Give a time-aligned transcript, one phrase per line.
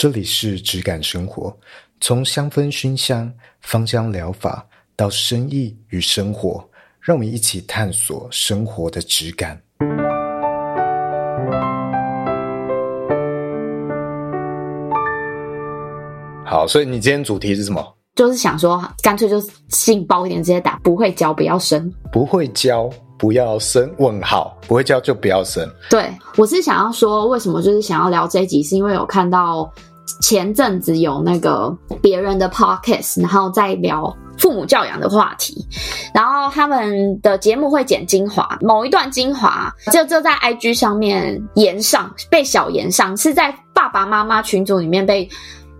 [0.00, 1.54] 这里是质感生活，
[2.00, 6.66] 从香氛熏香、芳香疗法到生意与生活，
[7.02, 9.60] 让我们一起探索生活的质感。
[16.46, 17.86] 好，所以你今天主题是什么？
[18.14, 19.38] 就是想说，干脆就
[19.68, 22.88] 性包一点，直接打不会教不要生，不会教
[23.18, 23.94] 不要生。
[23.98, 25.70] 问号，不会教就不要生。
[25.90, 29.70] 对，我是想要说，为什么就是想要聊这一集，是因为有看到
[30.20, 35.66] 前阵子有那个别人的 podcast，然后在聊父母教养的话题，
[36.14, 45.28] 然后他们的节目会剪精华，某一段精华就就在 IG 上面延上，被小延上，是在爸爸妈妈群组里面被。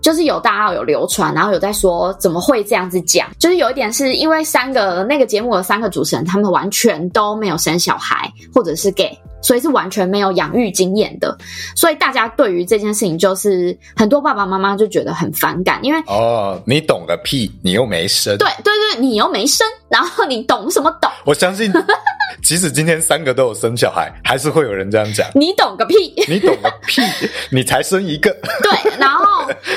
[0.02, 9.14] 就是有大家有流传，然后有在说怎么会这样子讲，就是有一点是因为三个那个节目的三个主持人，他们完全都没有生小孩，或者是 gay。
[9.42, 11.36] 所以是完全没有养育经验的，
[11.74, 21.10] 所以大家对于这件事情就是很多爸爸妈妈就觉得很反感，因为哦，你懂个屁，你又没生，对对对，你又没生，然后你懂什么懂？
[21.24, 21.72] 我相信，
[22.42, 25.28] 即使今天三个都有生小孩，还是会有人这样讲。
[25.34, 27.02] 你懂个屁，你懂个屁，
[27.50, 28.30] 你才生一个。
[28.62, 29.24] 对，然后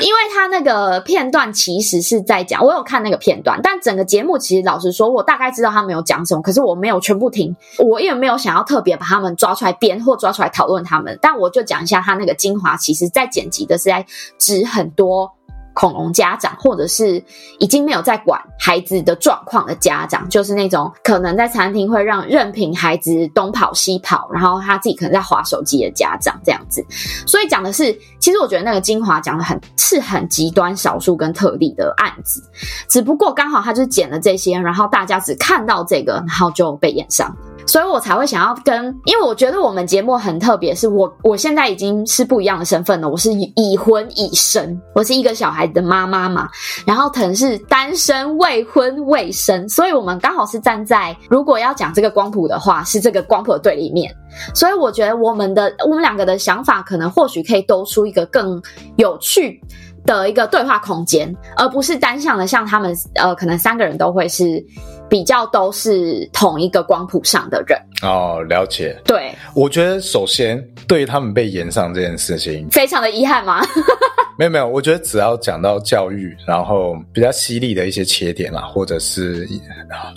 [0.01, 14.05] 因为他那个片段其实是在讲，我有看那个片段，但整个节目其实老实说，我大概知道他们有讲什么，可是我没有全部听，我也没有想要特别把他们抓出来编或抓出来讨论他们，但我就讲一下他那个精华，其实在剪辑的是在
[14.37, 15.31] 指很多
[15.73, 17.23] 恐龙家长，或者是
[17.59, 26.85] 已经没有在管孩子的状况的家长，就是那种可能在餐厅会让任凭孩子东跑西跑，然后他自己可能在滑手机的家长这样子。
[27.25, 32.43] 所以讲的是，其实我觉得那个精华讲的很是很极端少数跟特例的案子，
[32.87, 37.35] 只不过刚好他就剪了这些，然后大家只看到这个，然后就被炎上。
[37.65, 46.49] 所以我才会想要跟，因为我觉得我们节目很特别，是我我现在已经是不一样的身份了，我是已婚已生，我是一个小孩子的妈妈嘛，
[46.85, 54.13] 然后腾是单身未婚未生，所以我们刚好是站在如果要讲这个光谱的话，是这个光谱的对立面，
[54.53, 58.61] 所以我觉得我们的我们两个的想法可能或许可以兜出一个更
[58.97, 59.61] 有趣
[60.05, 64.63] 的一个对话空间，而不是单向的像他们呃，可能三个人都会是。
[65.09, 68.99] 比较都是同一个光谱上的人哦，了解。
[69.05, 73.61] 对，我觉得首先对于他们被延上这件事情，非常的遗憾吗？
[74.39, 79.47] 没有没有，我觉得只要讲到教育，然后比较犀利的一些切点啦，或者是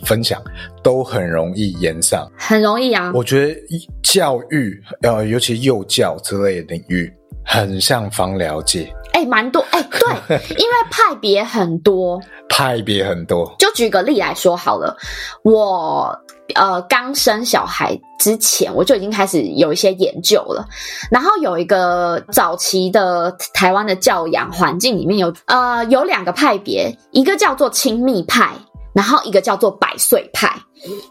[0.06, 0.40] 分享，
[0.82, 3.12] 都很容易延上，很容易啊。
[3.14, 3.60] 我觉得
[4.02, 7.12] 教育呃，尤其幼教之类的领域，
[7.44, 8.90] 很像芳疗界。
[9.16, 9.88] 哎、欸，蛮多哎、欸，
[10.28, 13.50] 对，因为派别很多， 派别很多。
[13.58, 14.94] 就举个例来说好了，
[15.42, 16.14] 我
[16.54, 20.68] 呃刚生小孩之前，我就已经开始有一些研究了。
[21.10, 28.52] 然后有一个早期的台湾的教养环境里面有呃有两个派别，一个叫做亲密派，
[28.92, 30.54] 然后一个叫做百岁派。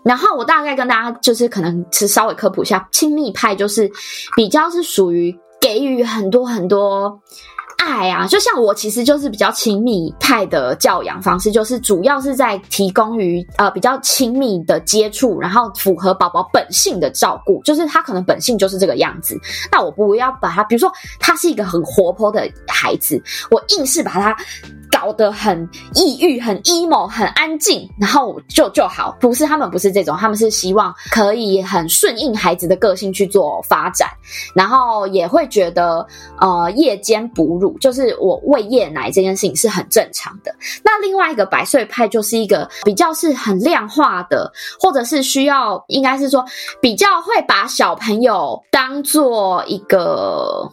[0.04, 3.90] 然后我大概跟大家就是可能是稍微科普一下，亲密派就是
[4.36, 7.20] 比较是属于给予很多很多。
[7.78, 19.40] 爱啊，就像我其实就是比较亲密派的教养方式，就是主要是在提供于呃比较亲密的接触，然后符合宝宝本性的照顾，就是他可能本性就是这个样子，
[19.72, 23.22] 那我不要把他，比如说他是一个很活泼的孩子，
[23.52, 24.36] 我硬是把他。
[25.06, 29.16] 搞得很抑郁、很 emo、很安静，然后就就好。
[29.20, 34.10] 不是他们，不是这种，他们是希望可以很顺应孩子的个性去做发展，
[34.56, 36.04] 然后也会觉得
[36.40, 40.52] 呃夜间哺乳，就是我喂夜奶这件事情是很正常的。
[40.84, 46.44] 那另外一个百岁派就是一个比较是很量化的，或者是需要应该是说
[46.82, 50.68] 比较会把小朋友当做一个，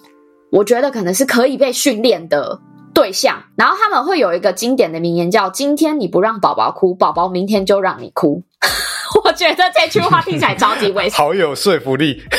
[0.50, 2.58] 我觉得可能是可以被训练的。
[2.94, 8.42] 对象，然后他们会有一个经典的名言，叫“今天你不让宝宝哭，宝宝明天就让你哭。”
[9.24, 12.22] 我觉得这句话听起来超级危险， 好有说服力。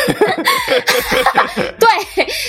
[1.79, 1.89] 对，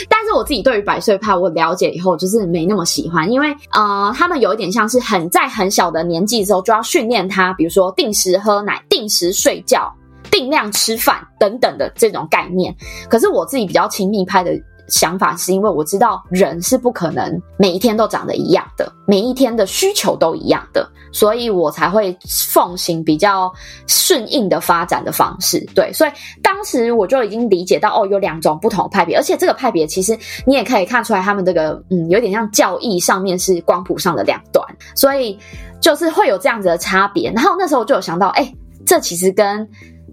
[0.09, 9.93] 但是我自己对于百岁派，我了解以后就是没那么喜欢，因为呃，他们有一点像是很在很小的年纪的时候就要训练他，比如说定时喝奶、定时睡觉、
[10.31, 12.75] 定量吃饭等等的这种概念。
[13.11, 14.53] 可是我自己比较亲密派的。
[14.89, 23.53] 想法是因为我知道人是不可能每一天都长得一样的，每一天的需求都一样的，所以我才会奉行比较
[23.87, 25.59] 顺应的发展的方式。
[25.75, 26.11] 对，所以
[26.43, 34.65] 当时我就已经理解到，哦，有两种不同派别，而且这个派别其实你也可以看出来，他们这个嗯，有点像教义上面是光谱上的两端，
[34.95, 35.39] 所以
[35.81, 37.33] 就是会有这样子的差别。
[37.33, 38.53] 然后那时候就有想到，哎，
[38.85, 39.67] 这其实跟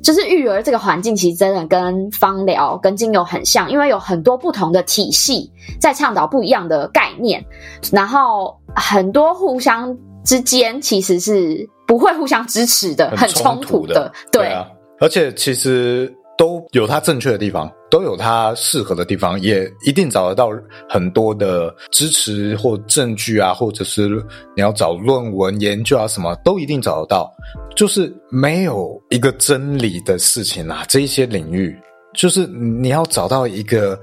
[0.04, 7.44] 就是育儿这个环境，其实真的跟芳疗、跟精油很像，因为有很多不同的体系在倡导不一样的概念，
[7.92, 14.68] 然后很多互相之间其实是不会互相支持的，很冲突的，突的对，对啊，
[15.00, 16.14] 而且其实。
[16.42, 20.50] 都有它正确的地方，都有它适合的地方，也一定找得到
[20.90, 24.08] 很多的支持或证据啊，或者是
[24.56, 27.32] 你要找论文研究啊，什么都一定找得到。
[27.76, 31.80] 就是没有一个真理的事情啊，这一些领域，
[32.16, 33.96] 就是你要找到一个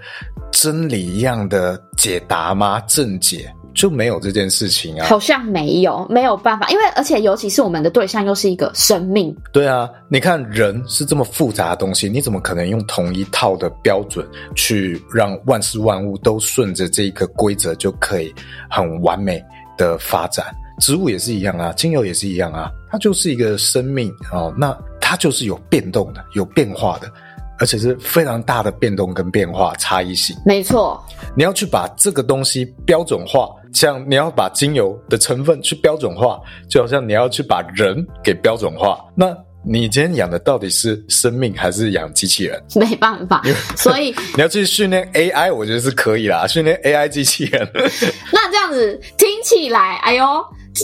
[0.52, 2.80] 真理一样的解答吗？
[2.86, 3.52] 正解？
[3.74, 5.06] 就没有这件事情啊？
[5.06, 9.32] 好像没有，没有办法，因为而且尤其是我们的对象又是一个生命。
[9.52, 18.34] 对啊，你看人是这么复杂的东西，你怎么可能用同一套的标准去让万事万物都顺着这一个规则就可以
[18.68, 19.40] 很完美
[19.76, 20.46] 的发展？
[20.80, 27.08] 植物也是一样啊，精油也是一样啊，它就是一个生命哦，那它就是有变动的，有变化的。
[27.58, 31.02] 而且是非常大的变动跟变化差异性，没错。
[31.36, 38.98] 你要去把这个东西标准化，像你要把精油的成分去标准化，就好像你要去把人给标准化。
[39.14, 42.62] 那你今天养的到底是生命还是养机器人？
[42.76, 43.42] 没办法，
[43.76, 47.68] 所以 你要去训练 AI，我觉得是可以啦，训练 AI 机器人。
[48.32, 50.24] 那这样子听起来，哎呦。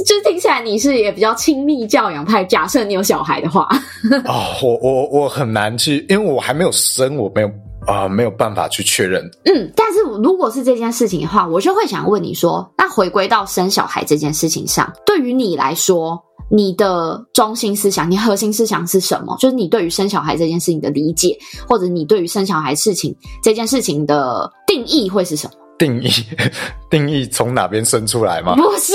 [0.03, 2.45] 就听起来你是也比较亲密教养派。
[2.45, 3.69] 假设你有小孩的话，
[4.27, 7.49] 哦，我我我很难去，因为我还没有生，我没有
[7.87, 9.23] 啊、呃，没有办法去确认。
[9.45, 16.21] 嗯，但是如果是这件事情的话，我就会想问你说，那回归到生小孩这件事情上，对于你来说，
[16.51, 19.37] 你的中心思想、你核心思想是什么？
[19.39, 21.37] 就是你对于生小孩这件事情的理解，
[21.69, 25.53] 或者你对于生小孩事情这件事情的定义会是什么？
[25.77, 26.09] 定义
[26.89, 28.55] 定义从哪边生出来吗？
[28.55, 28.93] 不是。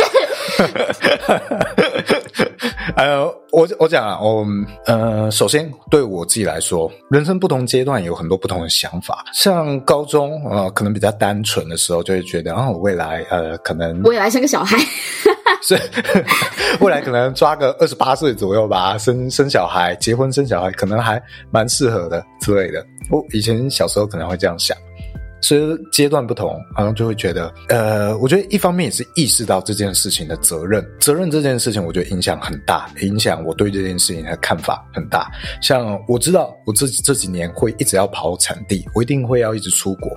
[2.95, 4.45] 呃，我我讲啊，我
[4.85, 9.23] 呃，首先对我自己来说，人生不同阶段有很多不同的想法。
[9.33, 14.77] 像高中呃，可能比较单纯的时候，就会觉得啊，我未来呃，可能未来生个小孩，
[15.63, 15.79] 是
[16.81, 22.85] 未来可能抓个二十八岁左右吧，生生小孩，结婚生小孩，可能还蛮适合的之类的。
[23.09, 24.75] 我以前小时候可能会这样想。
[25.41, 35.29] 所以阶段不同，好像就会觉得，呃，我觉得一方面也是意识到这件事情的责任，责任这件事情，我觉得影响很大，影响我对这件事情的看法很大。
[35.61, 40.11] 像我知道，我这这几年会一直要跑产地，我一定会要一直出国，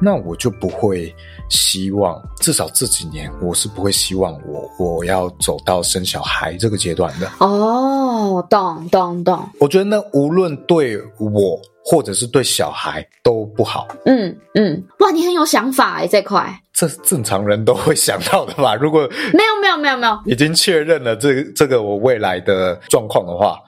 [0.00, 1.14] 那我就不会
[1.50, 7.30] 希望，至少这几年我是不会希望我我要走到生小孩这个阶段的。
[7.38, 9.46] 哦，懂懂懂。
[9.60, 11.60] 我觉得那无论对我。
[11.84, 13.86] 或者是对小孩都不好。
[14.06, 16.58] 嗯嗯，哇，你很有想法哎，这块。
[16.72, 18.74] 这正常人都会想到的吧？
[18.80, 19.02] 如果
[19.32, 23.58] 没有没有没有没有，已经确认了这这个我未来的状况的话，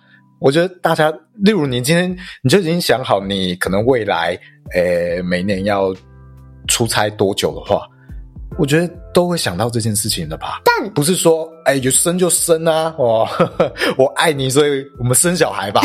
[0.40, 1.10] 我觉得大家，
[1.44, 2.10] 例如你今天
[2.42, 4.36] 你就已经想好你可能未来
[4.74, 5.94] 诶每年要
[6.66, 7.86] 出差多久的话。
[8.58, 13.28] 我觉得都会想到这件事情的吧，但不是说哎，就生就生啊，我
[13.98, 15.82] 我爱你，所以我们生小孩吧。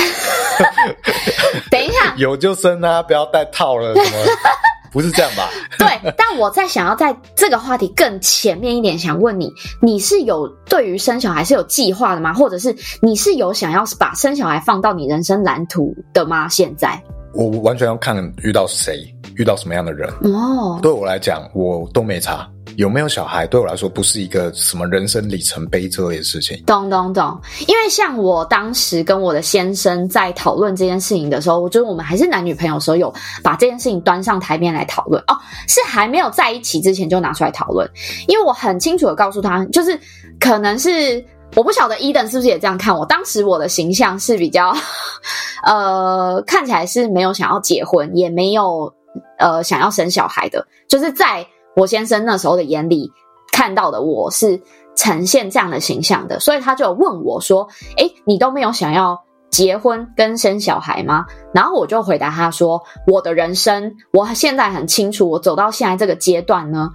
[1.70, 4.18] 等一下，有就生啊，不要戴套了，什么
[4.92, 5.50] 不是这样吧？
[5.80, 9.50] 对，但我在想要在这个话题更前面一点，想问你，
[9.82, 12.34] 你是有对于生小孩是有计划的吗？
[12.34, 16.50] 或者是你是有想要把生小孩放到你人生蓝图的吗？
[16.50, 17.02] 现在？
[17.34, 19.04] 我完全要看遇到谁，
[19.36, 20.80] 遇到什么样的人哦。
[20.82, 22.48] 对我来讲，我都没差。
[22.78, 26.62] 有没有小孩对我来说不是一个什么人生里程碑之类的事情。
[26.66, 27.38] 懂懂懂。
[27.68, 33.14] 因为像我当时跟我的先生在讨论这件事情的时候，我觉得我们还是男女朋友的时候，有
[33.44, 35.22] 把这件事情端上台面来讨论。
[35.28, 37.90] 哦，是还没有在一起之前就拿出来讨论。
[38.28, 40.00] 因为我很清楚的告诉他，就是
[40.40, 41.24] 可能是。
[41.56, 43.06] 我不晓得伊登是不是也这样看我。
[43.06, 44.74] 当时我的形象是比较，
[45.64, 48.94] 呃，看起来是没有想要结婚，也没有
[49.38, 50.66] 呃想要生小孩的。
[50.88, 53.12] 就是在我先生那时候的眼里
[53.52, 54.62] 看到的我是
[54.96, 57.68] 呈现这样的形象的，所以他就问我说
[57.98, 66.92] ：“诶，你都没有想要结婚跟生小孩吗？”然后我就回答他说：“我的人生，我现在很清楚，我走到现在这个阶段呢。”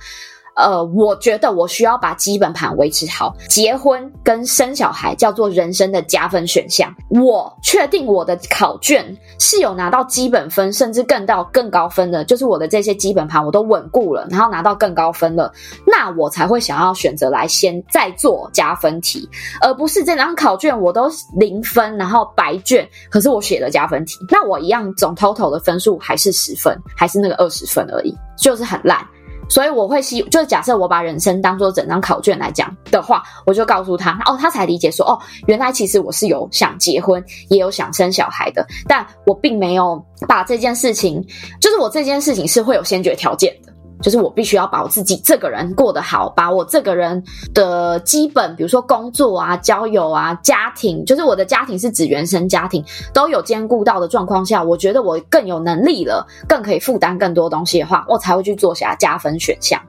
[0.56, 3.34] 呃，我觉得我需要把基本盘维持好。
[3.48, 6.92] 结婚跟生小孩叫做人生的加分选项。
[7.10, 15.52] 我确定我的考卷是有拿到基本分，甚至更到更高分的，就是我的这些基本盘我都稳固了，然后拿到更高分了，
[15.86, 19.28] 那我才会想要选择来先再做加分题，
[19.60, 29.06] 而不是这张考卷我都零分，然后白卷，可是我写了加分题，那我一样总 total 的分数还是十分，还是那个二十分而已，就是很烂。
[29.48, 41.24] 所以我会希，就假设我把人生当做整张考卷来讲的话，我就告诉他，哦，他才理解说，哦，原来其实我是有想结婚，也有想生小孩的，但我并没有把这件事情，
[41.60, 43.72] 就是我这件事情是会有先决条件的。
[44.02, 47.22] 就是我必须要把我自己这个人过得好，把我这个人
[47.54, 59.80] 的基本，比如说工作啊、交友啊、家庭，就是我的家庭是指原生家庭都有兼顾到的状况下，我觉得我更有能力了，更可以负担更多东西的话，我才会去做下加分选项。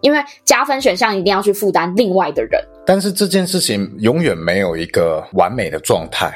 [0.00, 2.58] 因为加分选项一定要去负担另外的人。
[2.86, 6.32] 但是这件事情永远没有一个完美的状态。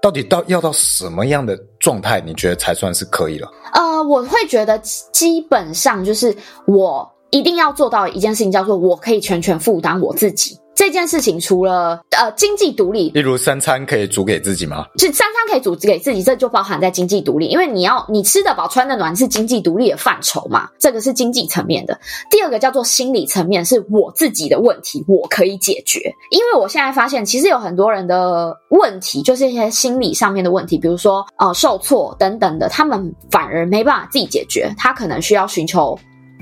[0.00, 1.58] 到底到要到什么样的
[1.88, 3.48] 状态，你觉得才算是可以了？
[3.72, 4.78] 呃，我会觉得
[5.10, 10.54] 基本上就是我一定要做到一件事情，叫做我可以全权负担我自己。
[10.78, 14.86] 这件事情除了呃经济独立，例如三餐可以煮给自己吗？
[14.96, 21.98] 是三餐可以煮给自己，这就包含在经济独立，因为你要你吃得饱穿得暖是经济独立的范畴嘛，这个是经济层面的。
[22.30, 25.98] 第二个叫做心理层面，是我自己的问题，我可以解决。
[26.30, 35.98] 因为我现在发现，其实有很多人的问题就是一些心理上面的问题，比如说呃受挫等等的，他们反而没办法自己解决，他可能需要寻求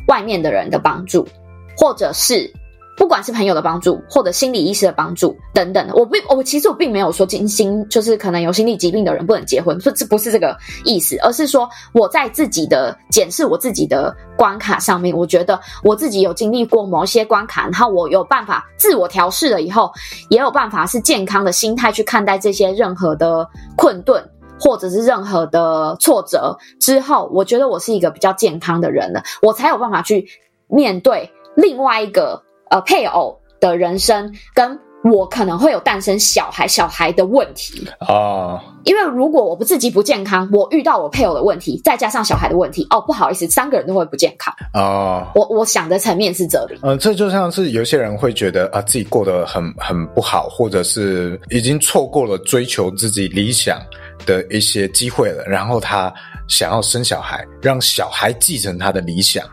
[0.08, 1.26] 外面的人的帮助，
[1.74, 2.52] 或者是。
[2.96, 19.92] 不管是朋友的帮助，或者心理医师的帮助等等的，我并我其实我并没有说金星就是可能有心理疾病的人不能结婚，这这不是这个意思，而是说我在自己的检视我自己的关卡上面，我觉得我自己有经历过某些关卡，然后我有办法自我调试了以后，
[20.30, 24.26] 也有办法是健康的心态去看待这些任何的困顿
[24.58, 30.26] 或者是任何的挫折之后，我觉得我是一个比较健康的人了，我才有办法去
[30.66, 32.45] 面对另外一个。
[32.70, 38.60] 呃，配偶的人生跟我可能会有诞生小孩、小孩的问题哦。
[38.84, 45.26] 因为如果我不自己不健康，我遇到我配偶的问题，再加上小孩的问题，哦，不好意思，三个人都会不健康哦。
[45.34, 46.74] 我我想的层面是这里。
[46.82, 53.80] 嗯、呃，这就像是有些人会觉得啊，自己过得很很不好，或者是已经错过了追求自己理想
[54.24, 56.12] 的一些机会了，然后他
[56.48, 59.44] 想要生小孩，让小孩继承他的理想。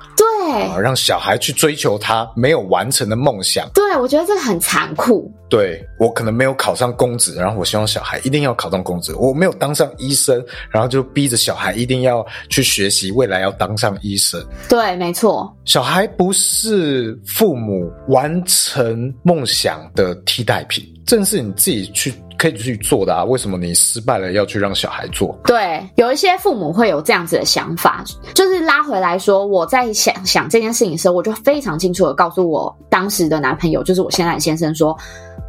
[0.51, 3.69] 对，让小孩去追求他没有完成的梦想。
[3.73, 5.31] 对，我觉得这个很残酷。
[5.50, 9.13] 对，我可能没有考上公职，然后我希望小孩一定要考上公职。
[9.15, 14.43] 我没有当上医生，然后就逼着小孩一定要去学习，未来要当上医生。
[14.67, 15.55] 对，没错。
[15.65, 22.13] 小孩不是父母完成梦想的替代品，正是你自己去。
[22.43, 25.33] 可以去做的啊，为什么你失败了要去让小孩做？
[25.45, 28.03] 对，有一些父母会有这样子的想法，
[28.35, 34.93] 就是拉回来说，我在想想这件事情的时候，我就非常清楚的告诉我当时的男朋友，就是我现在的先生说，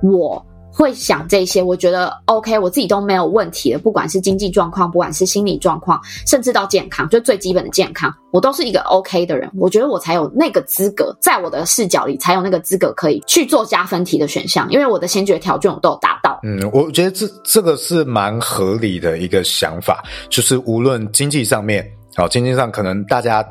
[0.04, 0.40] 我。
[0.76, 3.78] 会想这些，我觉得 OK，我自己都没有问题的。
[3.78, 9.48] 不管是经济状况，不管是心理状况，甚至到健康，就最基本的健康，我都是一个 OK 的人。
[9.56, 16.40] 我觉得我才有那个资格，在我的视角里才有那个资格可以去做加分题的选项，因为我的先决条件我都有达到。
[16.42, 23.46] 嗯，我觉得这这个是蛮合理的一个想法，就是无论经济上面，好，经济上可能大家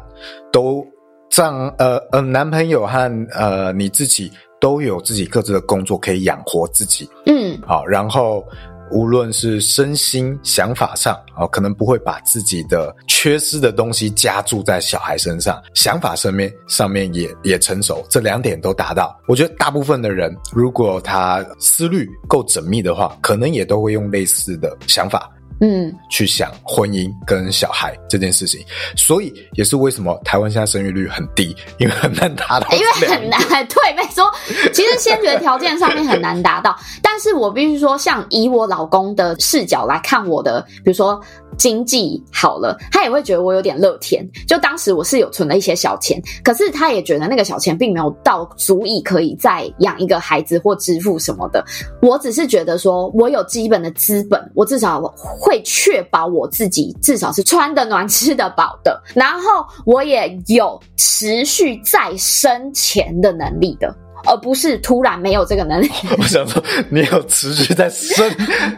[0.51, 0.85] 都
[1.33, 4.29] 让呃呃男朋友和呃你自己。
[4.63, 8.47] 都有自己各自的工作可以养活自己，嗯，好，然后
[8.91, 19.19] 无论是身心想法上，啊，可能不会把自己的缺失的东西加注在小孩身上，想法上面上面也也成熟，这两点都达到。
[19.27, 25.29] 我觉得大部分的人，如果他思虑够缜密的话，可能也都会用类似的想法。
[25.61, 28.59] 嗯，去想婚姻跟小孩这件事情，
[28.95, 32.67] 所以也是为什么台湾现在生育率很低，因为很难达到。
[32.71, 34.29] 因为很难，对，没错。
[34.73, 41.21] 其实先决条件上面很难达到， 但是我必须说，像以我老公的视角来看我的，比如说。
[41.55, 44.27] 经济好了，他也会觉得我有点乐天。
[44.47, 51.63] 就当时我是有存了一些小钱，可是他也觉得那个小钱并没有到足以可以再养一个孩子或支付什么的。
[52.01, 54.99] 我只是觉得说，我有基本的资本，我至少
[55.43, 59.03] 会确保我自己至少是穿得暖、吃得饱的。
[59.13, 63.93] 然后我也有持续再生钱的能力的。
[64.25, 65.89] 而不是突然没有这个能力。
[66.17, 68.25] 我想说，你有持续在生，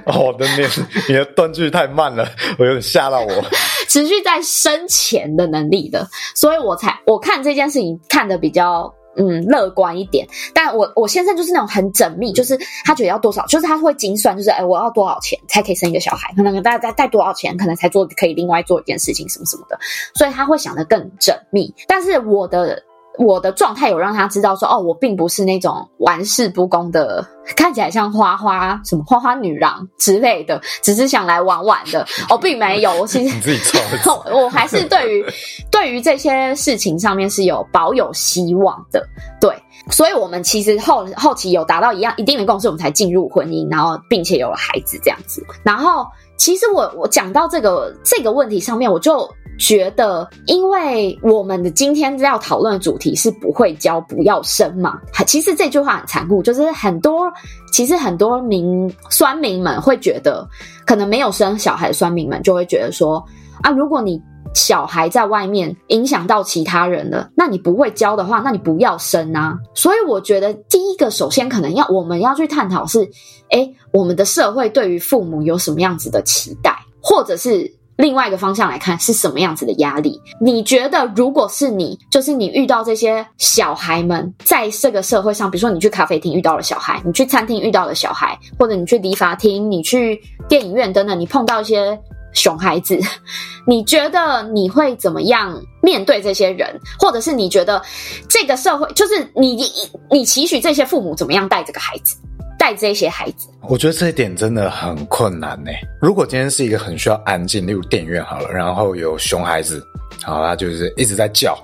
[0.05, 0.67] 我的面，
[1.07, 3.45] 你的断句太慢了，我有点吓到我。
[3.87, 10.27] 持续在生钱的能力的，所以我才我看这件事情看得比较嗯乐观一点。
[10.53, 19.77] 但我我先生就是那种很缜密，就是他觉得要多少，就是他会精算，就是哎我要多少钱才可以生一个小孩，可能大概带多少钱，可能才做可以另外做一件事情什么什么的，
[20.13, 21.73] 所以他会想的更缜密。
[21.87, 22.81] 但是我的。
[23.17, 32.05] 我的状态有让他知道说，哦，我并不是那种玩世不恭的， 看起来像花花什么花花女郎之类的，只是想来玩玩的。
[32.29, 33.57] 我、哦、并没有，我其实 你自己
[34.03, 35.25] 错， 我还是对于
[35.71, 39.07] 对于这些事情上面是有保有希望的。
[39.39, 39.55] 对，
[39.91, 45.45] 所以我们其实后后期有达到一样一定的共识，我们才进入婚姻，然后并且有了孩子这样子。
[45.63, 46.05] 然后
[46.37, 49.29] 其实我我讲到这个这个问题上面，我就。
[49.57, 54.99] 觉得，因为我们的今天要讨论的主题是不会教不要生嘛？
[55.25, 57.31] 其实这句话很残酷，就是很多
[57.71, 60.45] 其实很多民酸民们会觉得，
[60.85, 63.23] 可能没有生小孩的酸民们就会觉得说
[63.61, 64.21] 啊，如果你
[64.55, 69.55] 小孩在外面影响到其他人了，那你不会教的话，那你不要生啊。
[69.75, 73.07] 所以我觉得第一个，首先可能要我们要去探讨是，
[73.51, 77.71] 诶，我们的社会对于父母有什么样子的期待，或者是。
[77.97, 80.19] 另外一个方向来看是什么样子的压力？
[80.41, 91.97] 你觉得如果是你，就是你遇到这些小孩们，在这个社会上，比如说你去咖啡厅遇到了小孩，你去餐厅遇到了小孩，或者你去理发厅、你去电影院等等，你碰到一些
[92.35, 92.99] 熊孩子，
[93.65, 96.79] 你觉得你会怎么样面对这些人？
[96.99, 97.81] 或者是你觉得
[98.29, 99.65] 这个社会，就是你你
[100.11, 102.15] 你期许这些父母怎么样带这个孩子？
[102.57, 105.69] 带这些孩子，我觉得这一点真的很困难呢。
[106.01, 109.85] 如果今天是一个很需要安静，例如电影院好了，然后有熊孩子，
[110.23, 111.55] 好，他就是一直在叫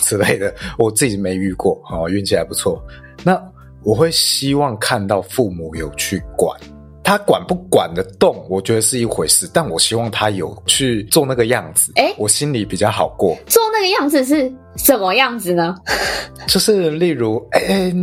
[0.00, 2.82] 之类的， 我自己没遇过，好，运气还不错。
[3.22, 3.40] 那
[3.84, 6.58] 我会希望看到父母有去管。
[7.08, 13.34] 他管不管得动，我觉得是一回事，但我希望他有去做那个样子，诶，我心里比较好过。
[13.46, 15.74] 做那个样子是什么样子呢？
[16.46, 17.94] 就是例如，哎哎，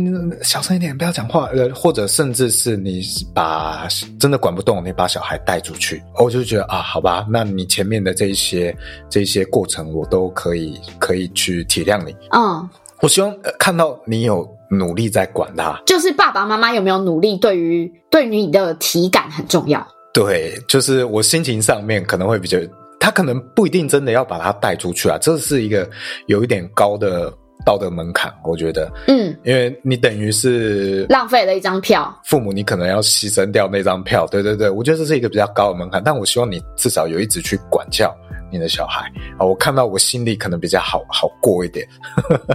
[0.42, 3.00] 小声一点，不要讲话，呃，或者甚至是你
[3.32, 3.86] 把
[4.18, 8.76] 真的管不动，你把小孩带出去，我就觉得啊，好吧，那你前面的这一些
[9.08, 12.12] 这一些过程，我都可以可以去体谅你。
[12.32, 12.68] 嗯，
[13.02, 14.55] 我希望看到你有。
[14.70, 19.86] 努力在管他，就是爸爸妈妈有没有努力，对于对于你的体感很重要。
[20.12, 22.58] 对，就是我心情上面可能会比较，
[22.98, 25.88] 他可能不一定真的要把他带出去啊，这是一个
[26.26, 27.30] 有一点高的
[27.66, 28.90] 道德门槛，我觉得。
[29.08, 34.26] 嗯，因为你等于是浪费了一张票，父母你可能要牺牲掉那张票。
[34.26, 38.14] 对对对，我觉得这是一个比较高的门槛，但我希望你至少有一直去管教。
[38.50, 41.86] 你的小孩啊，我看到我心里可能比较好好过一点，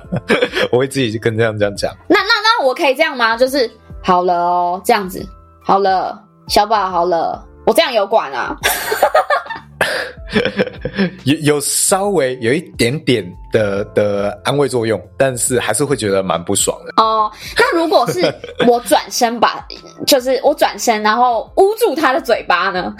[0.72, 1.94] 我会自己就跟这样这样讲。
[2.08, 3.36] 那那那我可以这样吗？
[3.38, 3.70] 就是
[4.04, 5.26] 好了哦，这样子
[5.64, 8.56] 好了，小宝好了，我这样有管啊，
[11.26, 16.94] 有有稍微有一点点的的安慰作用，但是还是会觉得蛮不爽的。
[17.04, 18.22] 哦，那如果是
[18.68, 19.66] 我转身把，
[20.08, 22.96] 就是我转身然后捂住他的嘴巴呢？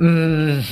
[0.00, 0.62] 嗯，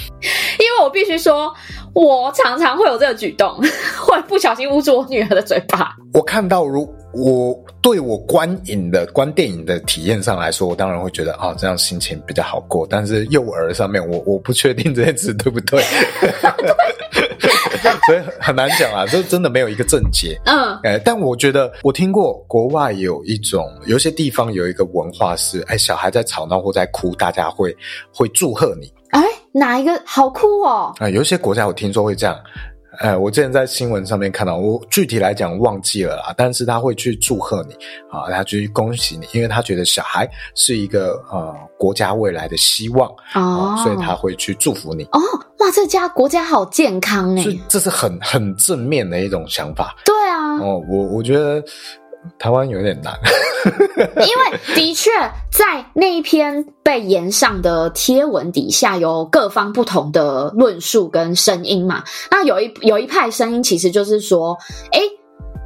[0.59, 1.53] 因为我必须说，
[1.95, 3.57] 我常常会有这个举动，
[4.01, 5.95] 会不小心捂住我女儿的嘴巴。
[6.13, 12.87] 我看到，如我对我观影的观电影的体验上来说，我当然会觉得啊、哦，这样心情比较好过。
[12.89, 15.83] 但是幼儿上面，我我不确定这件事对不对，
[18.07, 20.41] 所以很难讲啊，这真的没有一个正解。
[20.47, 27.77] 嗯，哎，但我觉得我听过国外有一种，有些地方有一个文化是，哎，小孩在吵闹或在哭，大家会
[28.15, 28.91] 会祝贺你。
[29.13, 29.23] 哎，
[29.53, 30.93] 哪一个好酷哦？
[30.99, 32.37] 啊，有一些国家我听说会这样。
[32.99, 36.35] 哎，我之前在新闻上面看到，我具体来讲忘记了啦。
[36.37, 37.75] 但是他会去祝贺你
[38.11, 45.05] 啊，他去恭喜你，因为他觉得小孩是一个呃国家未来的希望哦、啊，所以他会去祝福你。
[45.05, 45.21] 哦，
[45.59, 49.97] 哇，这家国家好健康哎，这是很很正面的一种想法。
[50.05, 51.63] 对啊，哦，我我觉得。
[52.39, 53.15] 台湾有点难，
[54.17, 55.11] 因为的确
[55.51, 62.03] 在那一篇被延上的贴文底下，有各方不同的论述跟声音嘛。
[62.31, 64.57] 那有一有一派声音，其实就是说，
[64.93, 65.01] 哎，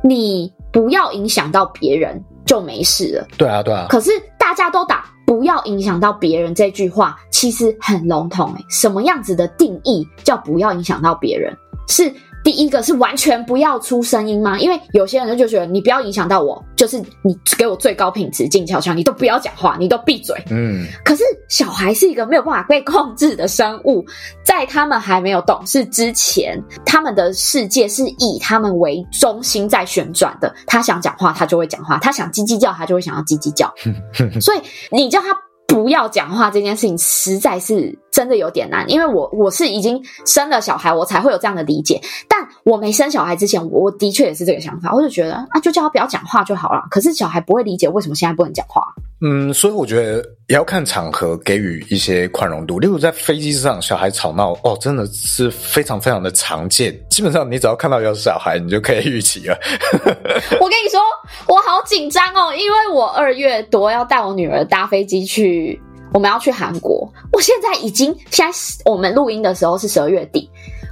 [0.03, 3.27] 你不要影响到别人就没事了。
[3.37, 3.87] 对啊，对啊。
[3.89, 8.55] 可是大家都打“不要影响到别人”这句话，其实很笼统。
[8.57, 11.55] 哎，什么样子的定义叫不要影响到别人？
[11.89, 12.13] 是？
[12.47, 14.57] 第一个是完全不要出声音吗？
[14.61, 20.41] 因为有些人就觉得你不要影响到我，就是你给我最高品质静悄悄，你都不要讲话，你都闭嘴。
[20.49, 20.87] 嗯。
[21.05, 24.05] 可是小孩是一个没有办法被控制的生物，
[24.45, 30.55] 在他们还没有懂事之前，他们的世界是以他们为中心在旋转的。
[30.69, 33.75] 他想讲话，他就会讲话；他想叽叽叫，他就会想要叽叽叫。
[34.41, 34.61] 所以
[34.93, 35.37] 你叫他。
[35.69, 42.01] 不要讲话这件事情实在是真的有点难，因为我我是已经生了小孩，我才会有这样的理解。
[42.27, 46.81] 但我没生小孩之前，我的确也是这个想法，我就觉得啊，就叫他不要讲话就好了。
[46.91, 48.83] 可是小孩不会理解为什么现在不能讲话。
[49.21, 52.79] 嗯，所以我觉得也要看场合，给予一些宽容度。
[52.79, 56.99] 例如在飞机上，小孩吵闹，哦，真的是非常非常的常见。
[57.11, 59.59] 基本上你只要看到有小孩，你就可以预期了。
[60.59, 61.01] 我跟你说，
[61.49, 65.79] 我好紧张哦，因为我二月多要带我女儿搭飞机去，
[66.17, 67.07] 我们要去韩国。
[67.31, 70.49] 我现在已经，现在我们录音的时候是十二月底。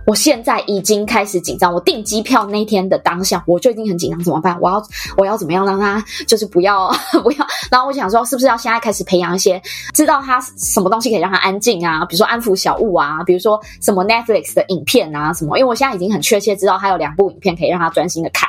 [0.07, 4.55] 我现在已经开始紧张，我订机票那天的当下，我就已经很紧张，怎么办？
[4.61, 7.47] 我要 我要怎么样让他就是不要 不要？
[7.71, 9.59] 然后我想说，是不是要现在开始培养一些
[9.95, 12.05] 知道他什么东西可以让他安静啊？
[12.05, 15.57] 比如说安抚小物啊，比如说什么 Netflix 的影片啊什么？
[15.57, 18.47] 因为我现在已经很确切知道他有两部影片可以让他专心的看，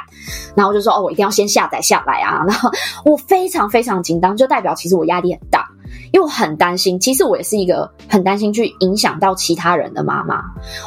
[0.55, 2.43] 然后我就说哦，我一定要先下载下来啊。
[2.47, 2.69] 然后
[3.03, 5.67] 我非常非常紧张，就代表其实我压力很大。
[6.11, 10.41] 因为我很担心，其实我也是一个很担心去影响到其他人的妈妈，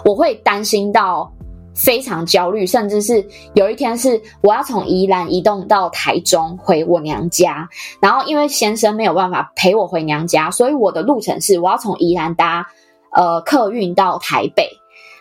[0.05, 1.31] 我会担心到
[1.75, 7.69] 非常焦虑，甚至是有一天是我要从宜兰移动到台中回我娘家，
[8.01, 12.67] 然后因为先生没有办法陪我回娘家，所以我的路程是我要从宜兰搭
[13.13, 14.69] 呃客运到台北，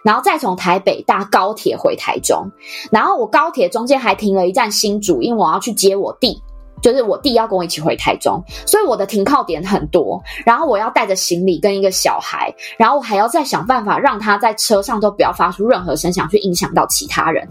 [0.03, 2.49] 然后再从台北搭高铁回台中，
[2.91, 6.41] 然后我高铁中间还停了一站新竹，因为我要去接我弟。
[6.79, 17.49] 就是我弟要跟我一起回台中，所以我的停靠点很多，然后我要带着行李跟一个小孩，然后我还要再想办法让他在车上都不要发出任何声响，去影响到其他人。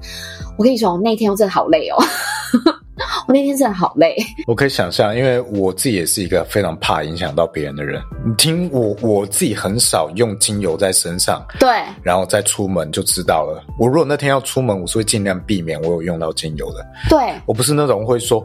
[0.57, 1.97] 我跟你说，那天我真的好累哦。
[3.27, 8.01] 我那天真的好累， 我可以想象，因为我自己也是一个非常怕影响到别人的人。
[8.25, 11.69] 你听我，我自己很少用精油在身上，对，
[12.03, 13.63] 然后再出门就知道了。
[13.79, 16.87] 我如果那天要出门，我是会尽量避免我有用到精油的。
[17.11, 18.45] 对，我不是那种会说，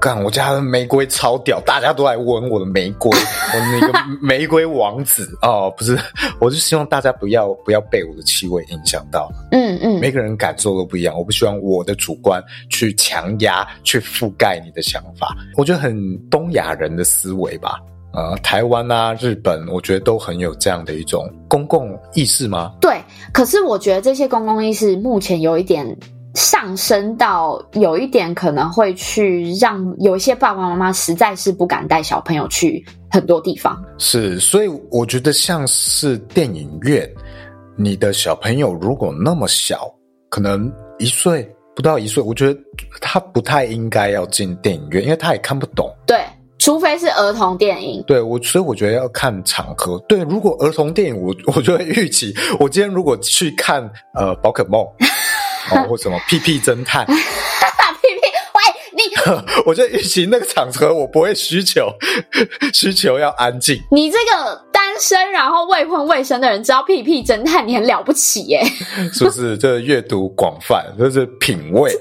[0.00, 3.10] 干我家的玫瑰超屌，大家都来闻我的玫瑰，
[3.52, 5.98] 我那个玫瑰王子哦，不是，
[6.40, 9.30] 我就希望大家不要不要被我的气味影响到。
[9.52, 13.66] 嗯嗯，每个人感受都不一样，我不希望我的主观去强压。
[13.90, 17.76] 去覆盖你的想法，我觉得很东亚人的思维吧。
[18.12, 22.72] 呃，台湾啊、日本，我觉得都很有这样的一种公共意识吗？
[22.80, 25.84] 对，可是我觉得这些公共意识目前有一点
[26.34, 33.76] 上升到有一点可能会去让有一些爸爸妈妈实在是不敢带小朋友去很多地方。
[33.98, 37.08] 是，所以我觉得像是电影院，
[37.76, 39.92] 你的小朋友如果那么小，
[40.28, 41.44] 可能一岁。
[41.74, 42.60] 不到一岁，我觉得
[43.00, 45.90] 他不太应该要进电影院，因为他也看不懂。
[46.06, 46.24] 对，
[46.58, 48.02] 除非是儿童电影。
[48.06, 49.98] 对，我所以我觉得要看场合。
[50.08, 57.06] 对，如果儿童电影，我 我就会预期，我今天如果去看呃宝可梦，哦或什么屁屁侦探，
[59.66, 61.88] 我就预期那个场合我不会需求
[62.72, 63.80] 需求要安静。
[63.90, 64.70] 你这个。
[64.80, 68.64] 单身然后未婚未生的人知道屁屁侦探，你很了不起耶！
[69.12, 69.56] 是不是？
[69.58, 71.92] 这阅读广泛，这是品味，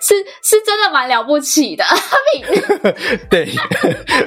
[0.00, 1.84] 是是真的蛮了不起的。
[3.28, 3.48] 对，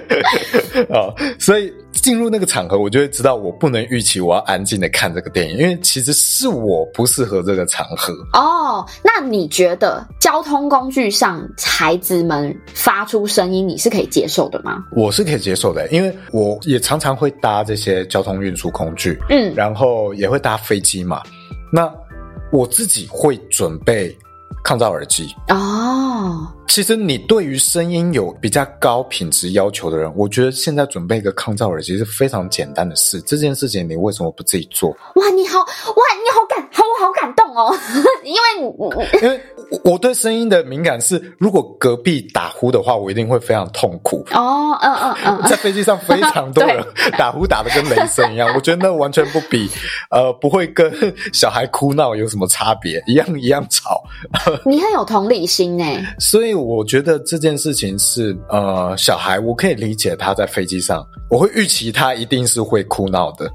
[0.90, 8.14] 哦，所以进入那个场合，我就会知道我不能预期我要安静的看这个电影，因为其实是我不适合这个场合。
[8.34, 14.84] 哦，那你觉得交通工具上孩子们发出声音，你是可以接受的吗？
[14.96, 18.04] 我是可以接受的，因为我也常常会搭这些。
[18.14, 21.24] 交通运输工具，嗯，然后也会搭飞机嘛。
[21.72, 21.92] 那
[22.52, 24.16] 我自己会准备
[24.64, 26.48] 抗噪耳机哦。
[26.68, 33.22] 其实你对于声音有比较高品质要求的人，我觉得现在准备一个抗噪耳机是非常简单的事。
[33.22, 34.90] 这件事情你为什么不自己做？
[34.90, 37.76] 哇，你好，哇，你好感，好，我好感动哦。
[38.24, 39.42] 因为，因为
[39.84, 44.26] 我对声音的敏感是，如果隔壁打呼的话，我一定会非常痛苦。
[44.32, 46.84] 哦，嗯嗯嗯，在飞机上非常多 人
[47.20, 49.70] 打呼打的跟雷声一样，我觉得那完全不比
[50.10, 50.92] 呃不会跟
[51.32, 54.04] 小孩哭闹有什么差别，一样一样吵。
[54.66, 55.86] 你很有同理心呢，
[56.18, 63.50] 所以我觉得这件事情是呃小孩，我可以理解他在飞机上，我会预期他一定是会哭闹的，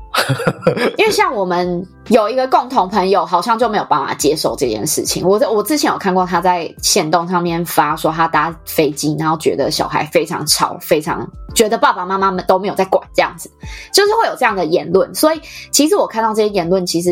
[0.98, 5.26] 因为像我们有一个共同朋友，好像就没有办法接受这件事情。
[5.26, 13.50] 我我之前有看过他在线动上面发说，他搭飞机，然后觉得小孩非常吵，非常觉得爸爸妈妈们都没有在管，这样子
[13.92, 15.14] 就是会有这样的言论。
[15.14, 17.10] 所以其实我看到这些言论，其实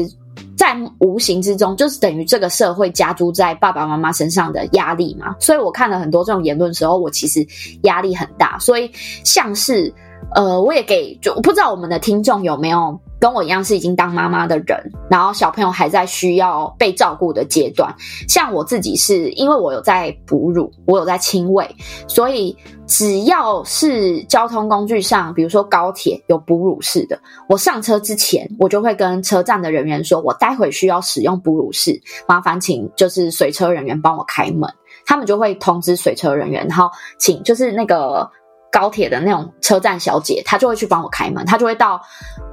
[0.56, 5.34] 在无形之中就是等于这个社会加诸在爸爸妈妈身上的压力嘛。
[5.38, 7.46] 所以我看了很多这种言论时候，我其实
[7.82, 8.58] 压力很大。
[8.58, 8.90] 所以
[9.24, 9.92] 像是
[10.34, 12.98] 呃，我也给就我不知道我们的听众有没有。
[13.18, 17.94] 跟我一样是已经当妈妈的人，然后小朋友还在需要被照顾的阶段。
[18.28, 21.68] 像我自己是因为我有在哺乳，我有在亲喂，
[22.06, 31.98] 所以只要是交通工具上，比如说高铁有哺乳室的，我上车之前，我就会跟车站的人员说，我待会需要使用哺乳室，
[32.28, 34.70] 麻烦请就是随车人员帮我开门。
[35.06, 38.30] 他们就会通知随车人员，然后请就是那个。
[38.76, 41.98] 高铁的那种车站小姐，她就会去帮我开门，她就会到，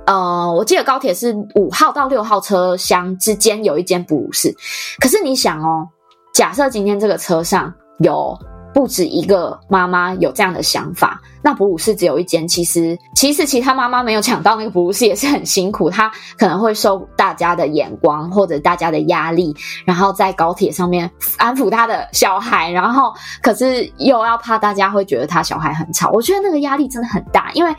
[0.08, 4.56] 呃，我记得高铁是五号到六号车厢之间有一间哺乳室，
[5.02, 5.86] 可是你想哦，
[6.34, 8.40] 假设今天这个车上有。
[8.74, 19.56] 不止一个妈妈有这样的想法，那哺乳室只有一间，其实其实其他妈妈没有抢到那个哺乳室也是很辛苦，她可能会受大家的眼光或者大家的压力，
[19.86, 27.76] 然后在高铁上面安抚她的小孩，然后可是又要怕大家会觉得她小孩很吵，我觉得那个压力真的很大，因为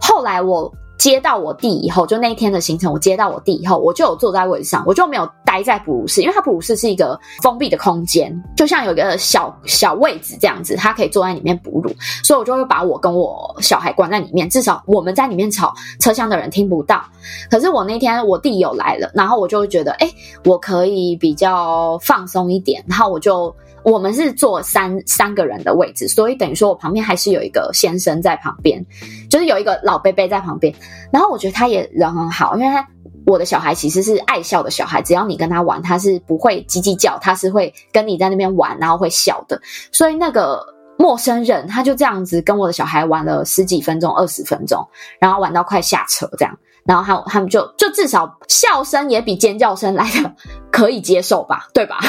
[0.00, 0.72] 后来我。
[0.98, 11.90] 接到我弟以后，就那一天的行程，我接到我弟以后，我就有坐在位置上，我就没有待在哺乳室，因为他哺乳室是一个封闭的空间，就像有一个小小位置这样子，他可以坐在里面哺乳，
[12.24, 17.02] 所以我就会把我跟我小孩关在里面，至少我们在里面吵，车厢的人听不到。
[17.48, 20.10] 可是我那天我弟有来了，然后我就会觉得，哎，
[20.44, 23.54] 我可以比较放松一点，然后我就。
[23.88, 28.84] 我们是坐三三个人的位置，所以等于说我旁边还是有一个先生在旁边，
[29.30, 30.74] 就是有一个老伯伯在旁边。
[31.10, 32.86] 然后我觉得他也人很好，因为他
[33.26, 39.58] 我的小孩其实是爱笑的小孩，只要你跟他玩，他是不会叽叽叫，他是会跟你在那边玩，然后会笑的。
[39.90, 40.62] 所以那个
[40.98, 44.86] 陌生人他就这样子跟我的小孩玩了十几分钟、二十分钟，
[45.18, 50.34] 然后玩到快下车这样，然后他他们就就至少笑声也比尖叫声来的
[50.70, 52.00] 可以接受吧，对吧？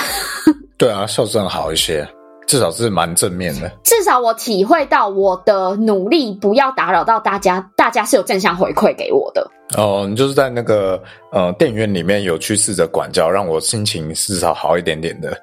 [0.79, 2.07] 对啊，笑声好一些，
[2.47, 3.69] 至少是蛮正面的。
[3.83, 9.45] 至少我体会到我的努力不要打扰到大家，大家是有正向回馈给我的。
[9.77, 10.97] 哦，你就是在那个
[11.33, 15.37] 呃电影院里面有去试着管教，让我心情至少好一点点的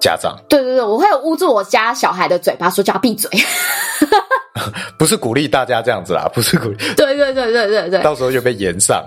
[0.00, 0.36] 家长。
[0.48, 3.30] 对对对，我会有捂住我家小孩的嘴巴，说叫他闭嘴。
[4.96, 6.76] 不是鼓励大家这样子啦， 不是鼓励。
[6.96, 9.04] 对对对对对对，到时候又被延上。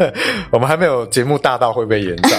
[0.50, 2.38] 我们还没有节目大到会被延上。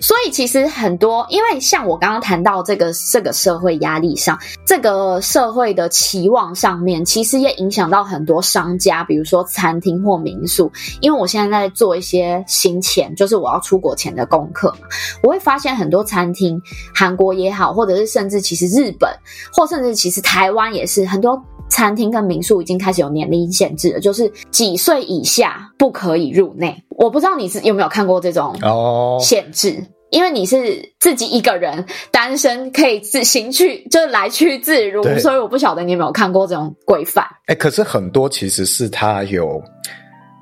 [0.00, 10.70] 所以其实很多，因为像我刚刚谈到这个这个社会压力上，这个社会的期望上面，其实也影响到很多商家，比如说餐厅或民宿。
[11.00, 14.74] 因为我现在在做一些行前，就是我要出国前的功课，
[15.22, 16.60] 我会发现很多餐厅，
[16.94, 19.10] 韩国也好，或者是甚至其实日本，
[19.52, 21.33] 或甚至其实台湾也是很多。
[21.74, 26.72] 餐厅跟民宿已经开始有年龄限制了，就是几岁以下不可以入内。
[26.90, 29.84] 我不知道你是有没有看过这种哦限制，oh.
[30.10, 37.24] 因为你是自己一个人单身，可以自行去，就是来去自如，所以我不晓得你有没有看过这种规范。
[37.46, 39.60] 哎、欸，可是很多其实是它有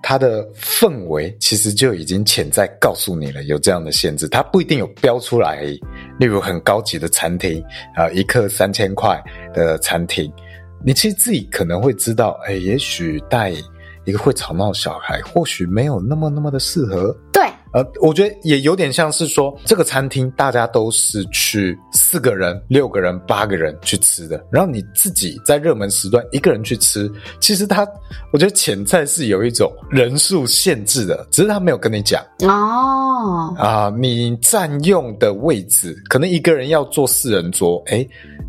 [0.03, 5.63] 它的氛围，其实就已经潜在告诉你了，有这样的限制，它不一定有标出来。
[6.21, 7.65] 例如很高级的餐厅
[7.97, 9.19] 啊，一客三千块
[9.55, 10.31] 的餐厅。
[10.85, 13.53] 你其实自己可能会知道，哎，也许带
[14.05, 17.17] 一个会吵闹的小孩，或许没有那么那么的适合。
[17.33, 17.43] 对，
[17.73, 27.87] 呃，我觉得也有点像是说，这个餐厅大家都是去四个人、六个人、八个人去吃的，然后你自己在热门时段一个人去吃，其实他，
[28.33, 33.55] 我觉得潜在是有一种人数限制的，只是他没有跟你讲哦。
[33.57, 38.05] 啊，你占用的位置可能一个人要坐四人桌，哎，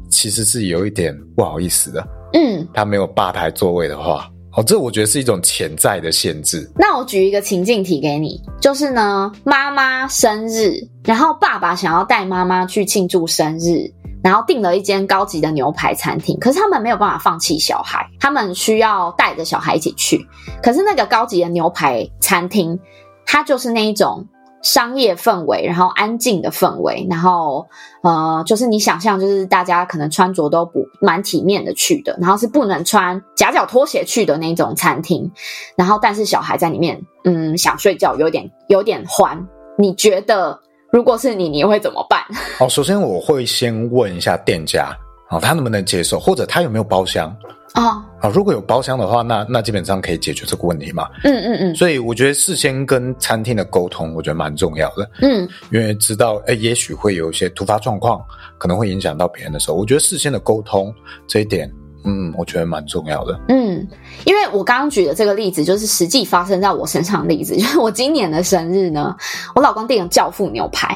[0.09, 2.05] 其实是有一点不好意思的。
[2.33, 6.69] 嗯，他没有吧台座位的话，哦，这我觉得是一种潜在的限制。
[6.75, 13.89] 那我举一个情境题给你，就是呢，妈妈生日，然后爸爸想要带妈妈去庆祝生日，
[14.23, 20.25] 然后订了一间高级的牛排餐厅，可是他们没有办法放弃小孩，他们需要带着小孩一起去。
[20.61, 22.79] 可是那个高级的牛排餐厅，
[23.25, 24.27] 它就是那一种。
[24.63, 27.67] 商业氛围，然后安静的氛围，然后
[28.01, 35.29] 呃，就是你想象，就是大家可能穿着都不蛮体面的去的，然后是不能穿夹脚拖鞋去的那种餐厅，
[35.75, 39.37] 然后但是小孩在里面，嗯，想睡觉，有点有点欢。
[39.77, 40.57] 你觉得
[40.91, 42.21] 如果是你，你会怎么办？
[42.57, 44.95] 好，首先我会先问一下店家，
[45.33, 47.35] 好，他能不能接受，或者他有没有包厢？
[47.73, 48.29] 啊啊！
[48.31, 51.09] 如果有包厢的话，那那基本上可以解决这个问题嘛。
[51.23, 51.75] 嗯嗯嗯。
[51.75, 55.09] 所以我觉得事先跟餐厅的沟通，我觉得蛮重要的。
[55.23, 58.23] 嗯，因为知道诶，也许会有一些突发状况，
[58.59, 60.93] 可能会影响到别人的时候，我觉得事先的沟通
[61.27, 61.67] 这一点，
[62.05, 63.39] 嗯，我觉得蛮重要的。
[63.49, 63.87] 嗯，
[64.25, 69.15] 因为我刚刚举的这个例子，就是实际发生在我身上的例子，就是我今年的生日呢，
[69.55, 70.95] 我老公订了教父牛排。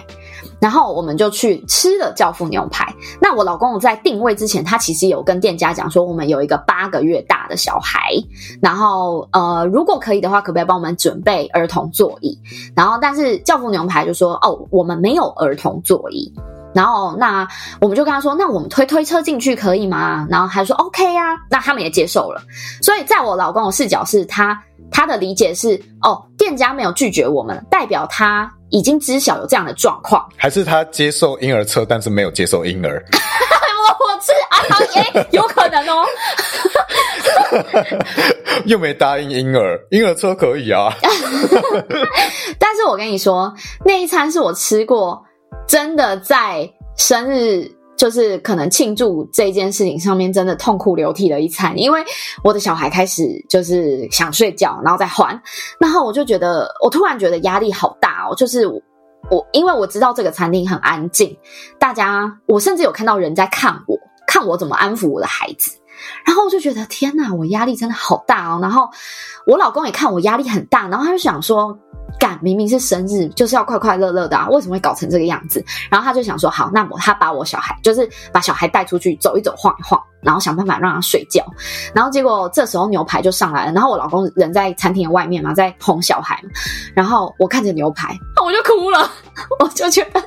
[0.60, 2.94] 然后我们就去吃了教父牛排。
[3.22, 8.00] 那我老公在定位之前，他其实有跟店家讲说，我们有一个八个月大的小孩，
[8.62, 12.38] 然后呃，如果可以的话，可不可以帮我们准备儿童座椅？
[12.76, 16.34] 然后但是教父牛排就说，哦，我们没有儿童座椅。
[16.74, 17.48] 然后那
[17.82, 20.28] 我们就跟他说，那我们推推车进去可以吗？
[20.30, 22.42] 然后他说 OK 呀，那他们也接受了。
[22.84, 28.52] 所以在我老公的视角是他他的理解是，哦，店家没有拒绝我们，代表他。
[28.70, 33.04] 已经知晓有这样的状况， 还是他接受婴儿车，但是没有接受婴儿？
[33.12, 34.60] 我我是啊，
[34.96, 36.06] 耶有可能哦。
[38.66, 40.94] 又没答应婴儿，婴儿车可以啊。
[42.60, 43.54] 但是我跟你说，
[43.86, 45.24] 那一餐是我吃过
[45.68, 52.04] 真的在生日，就是可能庆祝这件事情上面真的痛哭流涕了一餐，因为
[52.44, 55.42] 我的小孩开始就是想睡觉，然后再换，
[55.80, 61.36] 然后我就觉得，我突然觉得压力好大哦，就是我因为我知道这个餐厅很安静，
[61.80, 65.78] 大家我甚至有看到人在看我，看我怎么安抚我的孩子。
[66.24, 68.60] 然后我就觉得天哪，我压力真的好大哦。
[68.62, 68.88] 然后
[69.48, 71.76] 我老公也看我压力很大，然后他就想说，
[72.20, 75.64] 干，明明是生日，就是要快快乐乐的啊，为什么会搞成这个样子？
[75.90, 81.46] 然后他就想说，好，那我他把我小孩，就是把小孩带出去走一走、晃一晃，然后想办法让他睡觉。
[81.94, 86.42] 然后结果这时候牛排就上来了，然后我老公人在餐厅的外面嘛，在哄小孩，
[86.94, 89.10] 然后我看着牛排，我就哭了，
[89.60, 90.22] 我就觉得，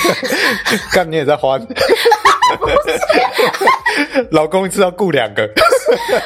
[0.92, 1.60] 干你也在欢。
[2.56, 5.46] 不是，老公一次要顾两个，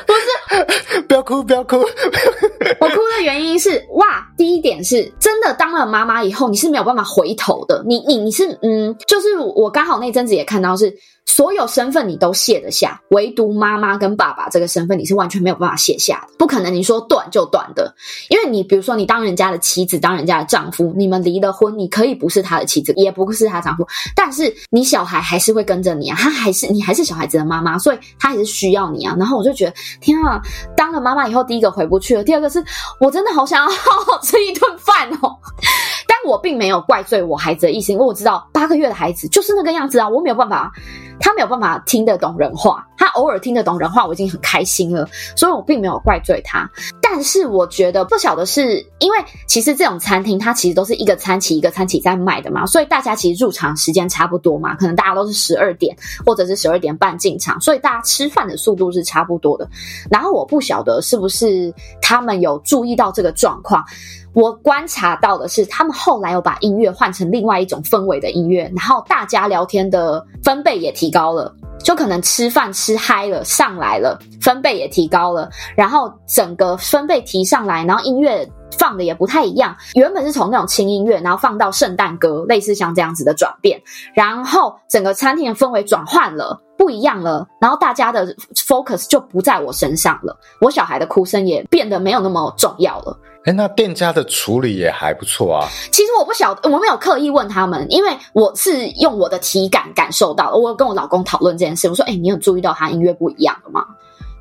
[0.06, 1.76] 不是，不要哭，不要哭。
[2.80, 7.82] 我哭的原因是，哇，第一点是真的当了妈妈以后，你是没有办法回头的。
[7.86, 10.94] 你你你是嗯，就是我刚好那阵子也看到是。
[11.26, 17.94] 所有身份你都卸得下，唯独妈妈跟爸爸这个身份你是完全没有办法卸下的，不可能你说断就断的，
[18.30, 29.14] 因为你比如说你当人家的妻子，当人家的丈夫，你们离了婚，你可以不是他的妻子，也不是他丈夫，但是你小孩还是会跟着你啊，他还是你还是小孩子的妈妈，所以他还是需要你啊。
[29.18, 30.40] 然后我就觉得天啊，
[30.76, 32.64] 当了妈妈以后，第一个回不去了，第二个是
[33.00, 35.36] 我真的好想要好好吃一顿饭哦。
[36.08, 40.72] 但我并没有怪罪我孩子的意思，因为我知道八个月的孩子就是那个样子啊，我没有办法，
[41.18, 46.68] 他没有办法听得懂人话，他偶尔听得懂人话，我已经很开心了，所以我并没有怪罪他。
[47.09, 49.16] 但是我觉得不晓得是因为
[49.47, 59.69] 其实这种餐厅它其实都是一个餐期一个餐期在卖的嘛，所以大家其实入场时间差不多嘛，可能大家都是十二点或者是十二点半进场，所以大家吃饭的速度是差不多的。
[60.11, 63.85] 然后我不晓得是不是他们有注意到这个状况。
[64.35, 83.78] 我观察到的是，他们后来有把音乐换成另外一种氛围的音乐，然后大家聊天的分贝也提高了，就可能吃饭吃嗨了，上来了，分贝也提高了，然后整个分贝提上来，然后音乐放的也不太一样，原本是从那种轻音乐，然后放到圣诞歌，类似像这样子的转变，
[84.14, 93.14] 然后整个餐厅的氛围转换了，不一样了，然后大家的 focus 就不在我身上了，我小孩的哭声也变得没有那么重要了。
[93.44, 95.68] 哎，那店家的处理也还不错啊。
[95.92, 100.50] 其实我不晓得，我没有刻意问他们，因为我是用我的体感感受到。
[100.54, 103.85] 我有跟我老公讨论这件事，我说：“哎，你有注意到他音乐不一样了吗？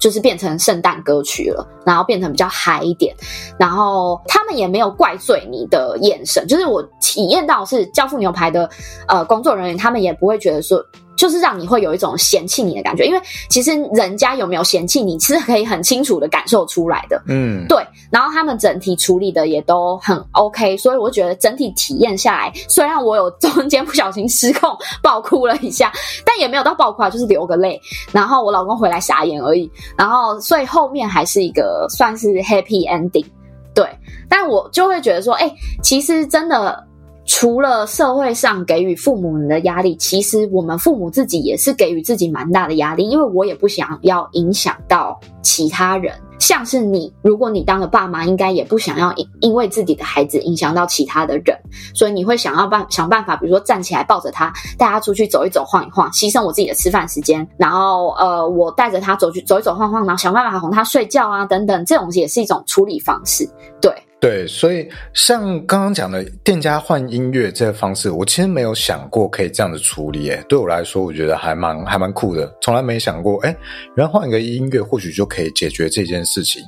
[0.05, 3.15] 就是变成圣诞歌曲了，然后变成比较嗨一点。
[3.57, 8.69] 然后他们也没有怪罪你的眼神，就是我体验到是教父牛排的
[9.07, 10.79] 呃工作人员，他们也不会觉得说。”
[11.15, 17.21] 就是让你会有一种嫌弃你的感觉，因为其实人家有没有嫌弃你，是可以很清楚的感受出来的。
[17.27, 17.85] 嗯，对。
[18.11, 24.69] 然后他们整体处理的也都很 OK，所以我觉得整体体验下来，虽然我有中间不小心失控
[25.01, 25.91] 爆哭了一下，
[26.25, 27.81] 但也没有到爆哭啊，就是流个泪。
[28.11, 29.69] 然后我老公回来傻眼而已。
[29.97, 33.25] 然后所以后面还是一个算是 happy ending。
[33.73, 33.87] 对，
[34.29, 35.51] 但我就会觉得说，哎，
[35.81, 36.85] 其实真的。
[37.25, 46.13] 除了社会上给予父母的压力，其实我们父母自己也是给予自己蛮大的压力，因为我也不想要影响到其他人。
[46.37, 51.57] 像是你，如果你当了爸妈，应该也不想要因因为自己的孩子影响到其他的人，
[51.93, 63.49] 所以你会想要办想办法，比如说站起来抱着他，带他出去走一走、晃一晃，牺牲我自己的吃饭时间，然后呃，我带着他走去走一走、晃晃，然后想办法哄他睡觉啊，等等，这种也是一种处理方式，
[63.81, 63.91] 对。
[64.25, 70.27] 对，所以像刚刚讲的店家换音乐这个方式，我其实没有想过可以这样子处理。
[70.31, 73.55] 诶，对我来说，我觉得还蛮还蛮酷的，从来没想过，诶，
[73.95, 76.59] 原来换一个音乐或许就可以解决这件事情。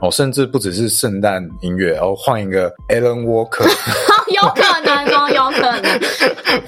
[0.00, 3.68] 哦，甚至不只是圣诞音乐，然后换一个 Alan Walker，
[4.30, 4.79] 有可能，
[5.60, 6.00] 可能，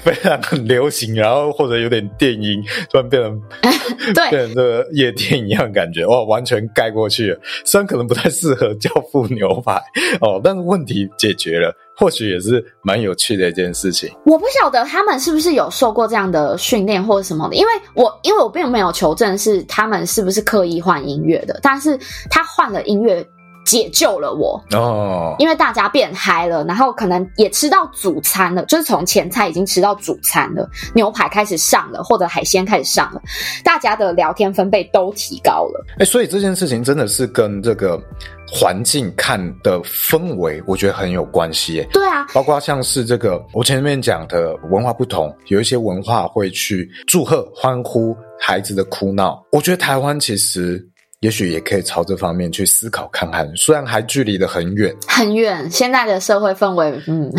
[0.03, 3.41] 非常很流行，然后或者有点电音，突然变成
[4.13, 7.39] 对变成这个夜店一样的感觉，哇，完全盖过去了。
[7.65, 9.73] 虽然可能不太适合教父牛排。
[10.21, 14.09] 哦，但是问题解决了，或许也是蛮有趣的一件事情。
[14.25, 21.97] 我不晓得他们是不是有受过这样的训练或者什么的，因为我因为我并没有求证是他们是不是刻意换音乐的，但是
[22.29, 23.25] 他换了音乐。
[23.65, 33.21] 解救了我哦，因为大家变嗨了，然后可能也吃到主餐了，就是从前菜已经吃到主餐了，牛排开始上了，或者海鲜开始上了，
[33.63, 35.85] 大家的聊天分贝都提高了。
[35.99, 38.01] 哎，所以这件事情真的是跟这个
[38.47, 41.87] 环境看的氛围，我觉得很有关系。
[41.91, 50.85] 对啊，包括像是这个我前面讲的文化不同，有一些文化会去祝贺、欢呼孩子的哭闹，我觉得台湾其实。
[51.23, 53.49] 也许也可以朝这方面去思考看看。
[53.55, 57.31] 虽然还距离得很远，很远，现在的社会氛围，嗯，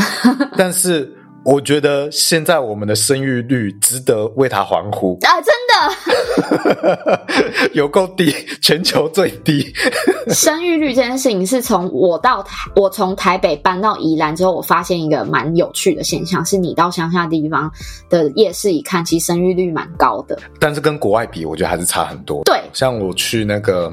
[0.57, 1.09] 但是。
[1.47, 5.37] 我觉得现在我们的生育率值得为他欢呼啊！
[5.43, 9.73] 真的 有够低，全球最低。
[10.33, 17.71] 生育率这件事情是从我到台，我从台北搬到宜兰之后，我发现一个蛮有趣的现象，是你到乡下地方
[18.09, 20.39] 的夜市一看，其实生育率蛮高的。
[20.59, 22.43] 但是跟国外比，我觉得还是差很多。
[22.45, 23.93] 对，像我去那个。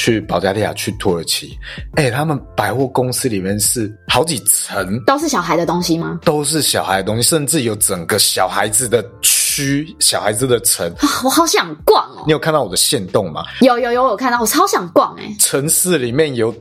[0.00, 1.54] 去保加利亚，去土耳其，
[1.96, 6.18] 哎、欸，他们百货公司里面是好几层，都是小孩的东西吗？
[6.24, 10.90] 都是小孩的东西，甚至有整个小孩子的区，小孩子的城。
[11.00, 12.24] 啊，我好想逛哦！
[12.24, 13.44] 你有看到我的线动吗？
[13.60, 15.36] 有有有，我看到，我超想逛哎！
[15.38, 16.54] 城市里面有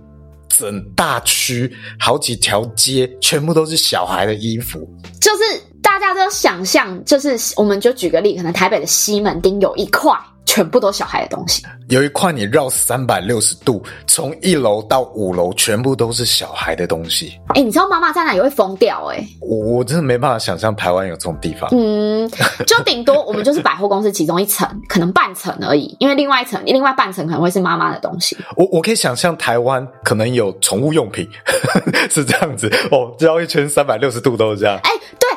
[0.50, 4.86] 整大区，好几条街，全部都是小孩的衣服，
[5.22, 5.44] 就是
[5.82, 10.12] 大家都想象，就是我们就举个例，可能台北的西门町有一块。
[10.50, 17.39] 全部都小孩的东西，有一块你绕三百六十度，从一楼到五楼，全部都是小孩的东西。
[17.50, 19.28] 哎、欸，你知道妈妈在哪也会疯掉哎、欸！
[19.41, 21.70] 我我真的没办法想象台湾有这种地方。
[21.72, 22.28] 嗯，
[22.66, 28.36] 就顶多我们就是百货公司其中一层，可能半层而已，因为另外一层、另外半层可能会是妈妈的东西。
[28.56, 31.30] 我我可以想象台湾可能有宠物用品，
[32.10, 34.76] 是这样子哦，绕一圈三百六十度都是这样。
[34.84, 35.29] 哎、欸，对，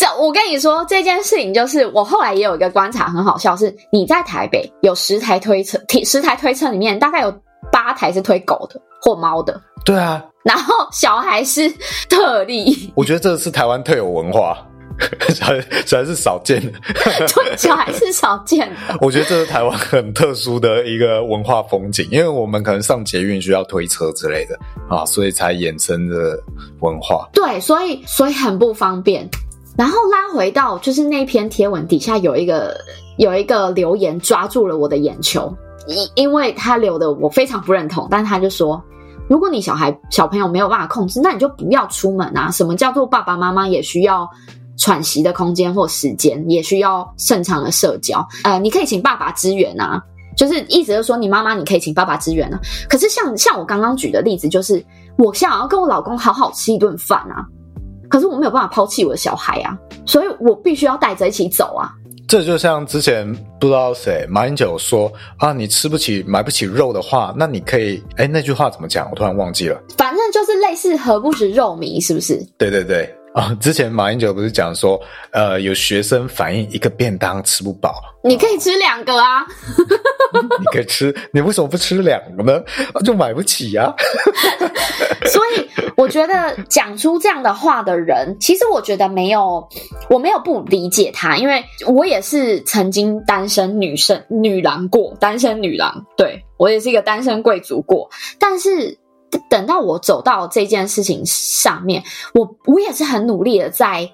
[0.00, 0.06] 这。
[0.18, 7.32] 我跟你说这件事情，就是我后来也有一个观察，很好笑，是你在台北有十台推车，十台推车里面大概有
[7.70, 9.60] 八台是推狗的或猫的。
[9.84, 11.70] 对啊，然后小孩是
[12.08, 12.90] 特例。
[12.94, 14.58] 我觉得这是台湾特有文化，
[15.34, 16.72] 小孩小孩是少见的。
[17.34, 18.98] 对，小孩是少见的。
[19.00, 26.38] 我觉得这是台湾很特殊的一个文化风景，因为我们可能上捷运需要推车之类的啊，所以才衍生的
[26.80, 27.28] 文化。
[27.32, 29.28] 对，所以所以很不方便。
[29.80, 32.78] 然后拉回到就是那篇贴文底下有一个
[33.16, 35.50] 有一个留言抓住了我的眼球，
[35.86, 38.78] 因因为他留的我非常不认同，但他就说，
[39.26, 42.50] 如果你小孩小朋友没有办法控制，那你就不要出门啊。
[42.50, 44.28] 什么叫做爸爸妈妈也需要
[44.76, 48.22] 喘息的空间或时间，也需要正常的社交？
[48.44, 49.98] 呃，你可以请爸爸支援啊，
[50.36, 52.60] 就是意思就是说你妈妈你可以请爸爸支援啊。
[52.86, 54.84] 可是像像我刚刚举的例子，就是
[55.16, 57.46] 我想要跟我老公好好吃一顿饭啊。
[58.10, 61.88] 可是我没有办法抛弃我的小孩啊，所以我必须要带着一起走啊。
[62.28, 63.26] 这就像之前
[63.58, 69.08] 不知道谁马英九说啊，你吃不起买不起肉的话，那你可以哎，那句话怎么讲？
[69.10, 69.80] 我突然忘记了。
[69.96, 72.40] 反正就是类似“何不食肉糜”，是不是？
[72.56, 73.56] 对对对啊！
[73.60, 75.00] 之前马英九不是讲说，
[75.32, 79.44] 呃，有学生反映一个便当吃不饱，你可以吃两个啊。
[80.60, 82.62] 你可以吃，你为什么不吃两个呢？
[83.04, 83.94] 就买不起呀、啊。
[85.30, 89.68] 所以我觉得讲出这样的话的人，其实我觉得没有，
[90.08, 98.10] 我没有不理解他，因为我也是曾经单身女生女郎过，单身女郎，对，我也是一个单身贵族过。
[98.38, 98.98] 但是
[99.48, 102.02] 等到我走到这件事情上面，
[102.34, 104.10] 我我也是很努力的在。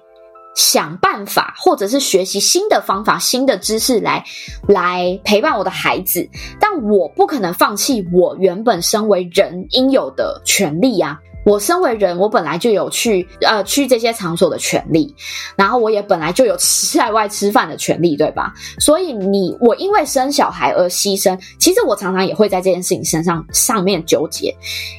[0.57, 4.25] 想办法，或者是学习新的方法、新的知识来
[4.67, 6.27] 来陪伴我的孩子，
[6.59, 11.19] 但我不可能放弃我原本身为人应有的权利呀！
[11.47, 15.15] 我身为人，我本来就有去呃去这些场所的权利，
[15.55, 16.55] 然后我也本来就有
[16.93, 18.53] 在外吃饭的权利，对吧？
[18.79, 24.53] 所以你我因为生小孩而牺牲，其实我常常也会在这件事情身上上面纠结，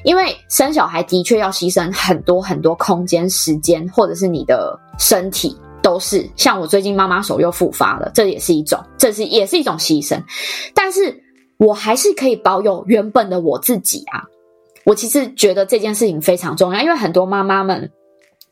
[0.04, 4.76] 因为生小孩的确要牺牲很多很多空间、时间，或者是你的。
[5.00, 10.20] 身体都是，像我最近妈妈手又复发了，这也是一种，这是也是一种牺牲，
[10.74, 11.22] 但是
[11.56, 14.24] 我还是可以保有原本的我自己啊。
[14.88, 17.92] 我其实觉得这件事情非常重要，因为很多妈妈们，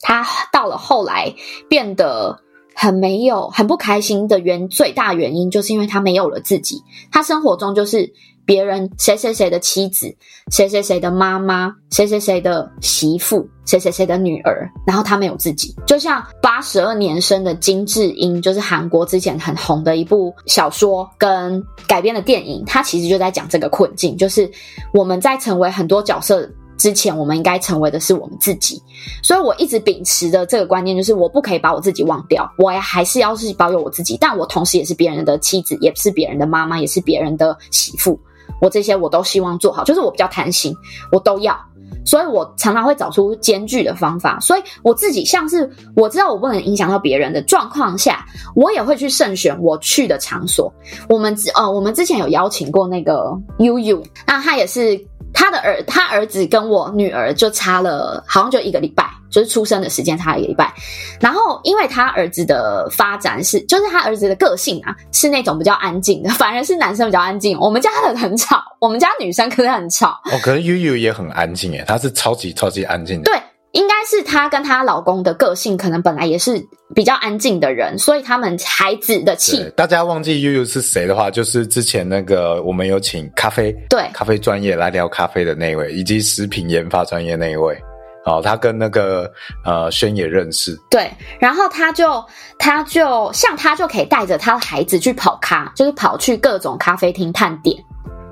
[0.03, 1.35] 她到了后来
[1.69, 2.39] 变得
[2.75, 8.13] 很没有、很不开心的原最大原因，就是因为她没有了自己，她生活中就是。
[8.47, 10.07] 别人谁谁谁的妻子，
[10.53, 15.75] 谁谁谁的妈妈，谁谁谁的媳妇，谁谁谁的女儿，然后他没有自己。
[15.85, 24.49] 就像八十二年生的金智英，就是韩国之前很红的一部小说跟改编的电影，它其实就在讲这个困境，就是
[24.95, 28.81] 我们在成为很多角色之前，我们应该成为的是我们自己。
[29.25, 38.17] 所以我一直秉持的这个观念，就是我不可以把我自己忘掉，我还是要是保有我自己，但我同时也是别人的妻子，也是别人的妈妈，也是别人的媳妇。
[38.61, 40.75] 我这些我都希望做好，就是我比较贪心，
[41.13, 41.57] 我都要，
[42.05, 44.39] 所以我常常会找出兼具的方法。
[44.41, 50.73] 所以我自己像是我知道我不能影响到别人的状况下，我也会去慎选我去的场所。
[51.09, 54.99] 我们呃，我们之前有邀请过那个悠悠，那他也是
[55.37, 59.07] 他的儿，他儿子跟我女儿就差了好像就一个礼拜。
[59.29, 60.73] 就是出生的时间差了一个礼拜。
[61.21, 67.59] 然后因为他儿子的发展是，就是他儿子的个性啊，是那种比较安静的，反而是男生比较安静。
[67.59, 70.19] 我们家的很吵，我们家女生可是很吵。
[70.33, 73.25] 哦，可是悠悠也很安静诶，他是超级超级安静的。
[73.31, 73.39] 对。
[73.73, 76.65] 应该是她跟她老公的个性，可能本来也是
[76.95, 79.71] 比较安静的人，所以他们孩子的气。
[79.77, 87.77] 大家忘记悠悠是谁的话，就是之前那个我们有请咖啡，对咖啡专业来聊咖啡的那一位，以及食品研发专业那一位。
[88.25, 89.31] 哦，他跟那个
[89.65, 90.77] 呃轩也认识。
[90.91, 91.09] 对，
[91.39, 92.25] 然后他就
[92.59, 97.77] 他就像他就可以带着他的孩子去跑咖，就是跑去各种咖啡厅探店。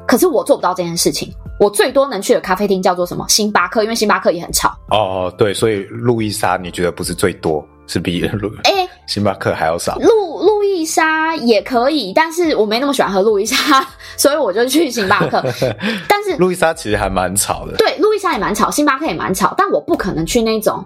[0.05, 1.32] 可是我做不到这件事情。
[1.64, 3.24] 我最多能去的咖啡厅叫做什么？
[3.26, 4.76] 星巴克，因为星巴克也很吵。
[4.90, 9.96] 哦，对，所以路易莎你觉得不是最多，是比路哎星巴克还要少？
[9.96, 13.56] 路路易莎也可以，但是我没那么喜欢喝路易莎，
[14.18, 15.42] 所以我就去星巴克。
[16.06, 17.76] 但是路易莎其实还蛮吵的。
[17.78, 20.84] 对，路易莎也蛮吵，星巴克也蛮吵，但我不可能去那种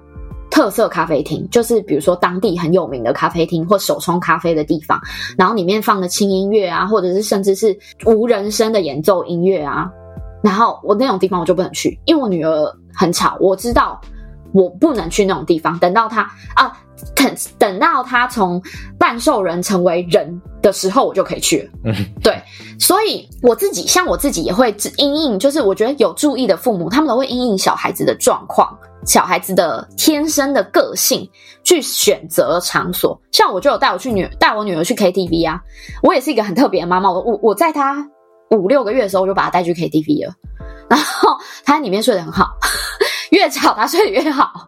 [0.48, 5.00] 特色咖啡厅，就是比如说当地很有名的咖啡厅或手冲咖啡的地方，
[5.36, 7.76] 然后里面放的轻音乐啊，或者是甚至是
[8.06, 9.90] 无人声的演奏音乐啊。
[10.42, 14.00] 然后我那种地方我就不能去，因为我女儿很吵，我知道
[14.52, 15.78] 我不能去那种地方。
[15.78, 16.22] 等到她
[16.54, 16.72] 啊，
[17.14, 18.62] 等等到她从
[18.98, 21.70] 半兽人成为人的时候，我就可以去了。
[21.84, 22.40] 嗯，对，
[22.78, 31.28] 所以我自己像我自己也会因应，就是我觉得有注意的父母，他们都会因应小孩子的状况、小孩子的天生的个性
[31.64, 33.20] 去选择场所。
[33.32, 35.60] 像我就有带我去女带我女儿去 KTV 啊，
[36.02, 38.08] 我也是一个很特别的妈妈，我我我在她。
[38.50, 40.34] 五六个月的时候，我就把他带去 KTV 了，
[40.88, 42.46] 然后他在里面睡得很好，
[43.30, 44.66] 越吵他睡得越好，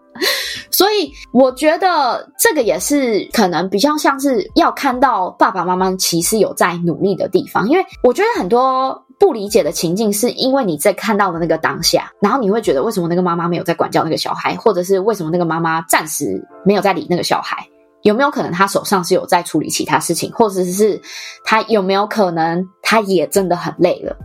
[0.70, 17.66] 所以我觉得这个也是可能比较像是要看到爸爸妈妈其实有在努力的地方，因为我觉得很多不理解的情境是因为你在看到的那个当下，然后你会觉得为什么那个妈妈没有在管教那个小孩，或者是为什么那个妈妈暂时没有在理那个小孩。
[18.02, 21.00] 有没有可能他手上是有在处理其他事情，或者是
[21.44, 24.16] 他有没有可能他也真的很累了？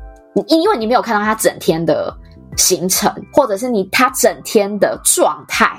[0.47, 2.15] 因为你没有看到他整天的
[2.57, 5.69] 行程，或者是你他整天的状态，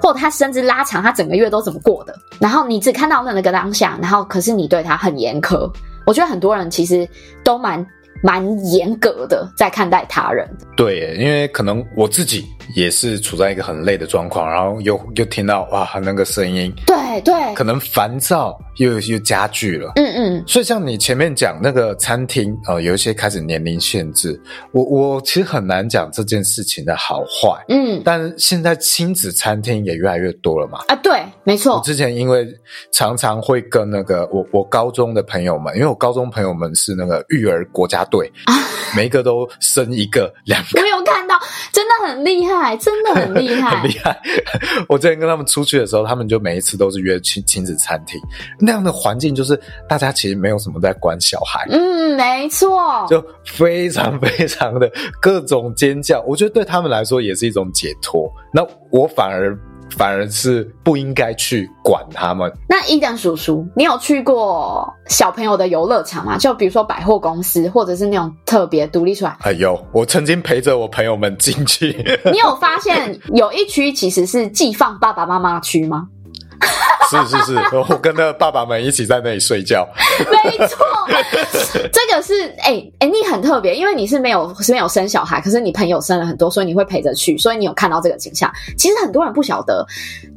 [0.00, 5.70] 或者他甚至拉长他整个月都怎么过的，然后你只看到那那个当下，然后可是你对他很严苛。
[6.06, 7.08] 我觉得很多人其实
[7.42, 7.84] 都蛮
[8.22, 10.48] 蛮严格的在看待他人。
[10.76, 12.44] 对，因为可能我自己。
[12.74, 20.44] 也是处在一个很累的状况，然后又又听到哇那个声音，对对，可能烦躁又又加剧了，嗯嗯。
[20.46, 24.40] 所以像你前面讲那个餐厅呃，有一些开始年龄限制，
[24.72, 28.00] 我我其实很难讲这件事情的好坏，嗯。
[28.04, 31.76] 但现在亲子餐厅也越来越多了嘛，啊对，没错。
[31.76, 32.46] 我之前因为
[32.92, 38.54] 常常会跟那个我我高中的朋友们，因为我高中朋友们是那个育儿国家队，啊，
[38.96, 41.34] 每一个都生一个两个，我有看到，
[41.72, 42.53] 真的很厉害。
[42.80, 44.20] 真的很厉害， 很厉害！
[44.88, 48.20] 我之前跟他们出去的时候，他们就每一次都是约亲亲子餐厅，
[48.58, 54.90] 那样的环境就是大家其实没有什么在管小孩，嗯，没错，就非常非常的
[55.20, 58.30] 各种尖叫，我觉得对他们来说也是一种解脱。
[58.52, 59.56] 那我反而。
[59.96, 62.52] 反而是不应该去管他们。
[62.68, 66.36] 那伊登叔叔，你有去过小朋友的游乐场吗？
[66.38, 69.36] 就比如说百货公司，或者是那种特别独立出来？
[69.40, 71.88] 哎呦，我曾经陪着我朋友们进去。
[72.30, 76.08] 你有发现有一区其实是寄放爸爸妈妈区吗？
[77.10, 79.86] 是 是是， 我跟那爸爸们一起在那里睡觉。
[80.18, 80.84] 没错，
[81.92, 88.50] 这个是哎哎、欸欸，你很特别，因为你是没有是没有生小孩，可是你朋友生了很多，所以你会陪着去，所以你有看到这个景象。
[88.78, 89.86] 其实很多人不晓得，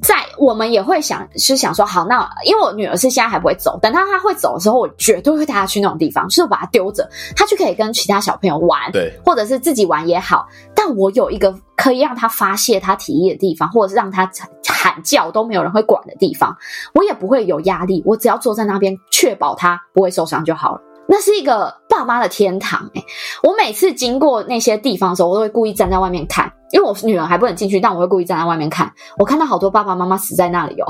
[0.02, 10.48] 在我们也会想是想说，好，那因为我女儿是现在还不会走，等到她会走的时候，我绝对会带她去那种地方，就是把她丢着，她就可以跟其他小朋友玩，对，或者是自己玩也好。
[10.88, 14.30] 但我有一个可以让她发泄她体力的地方，或者是让她
[14.66, 16.56] 喊叫都没有人会管的地方，
[16.94, 20.82] 我也不会有压力，我只要坐在那边，确保她不会受伤就好了。
[21.10, 23.06] 那是一个爸妈的天堂诶、欸、
[23.44, 28.90] 我每次经过那些地方的时候，我都会故意站在外面看，因为我女儿还不能进去，但我会故意站在外面看。
[29.18, 30.86] 我看到好多爸爸妈妈死在那里哦。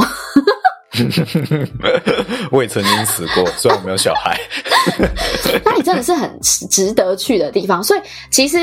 [2.51, 4.39] 我也曾经死过，虽然我没有小孩。
[5.63, 8.57] 那里真的是很值得去的地方，所以其实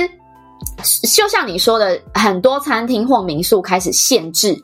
[0.82, 4.60] 就像你说的，很多餐厅或民宿开始限制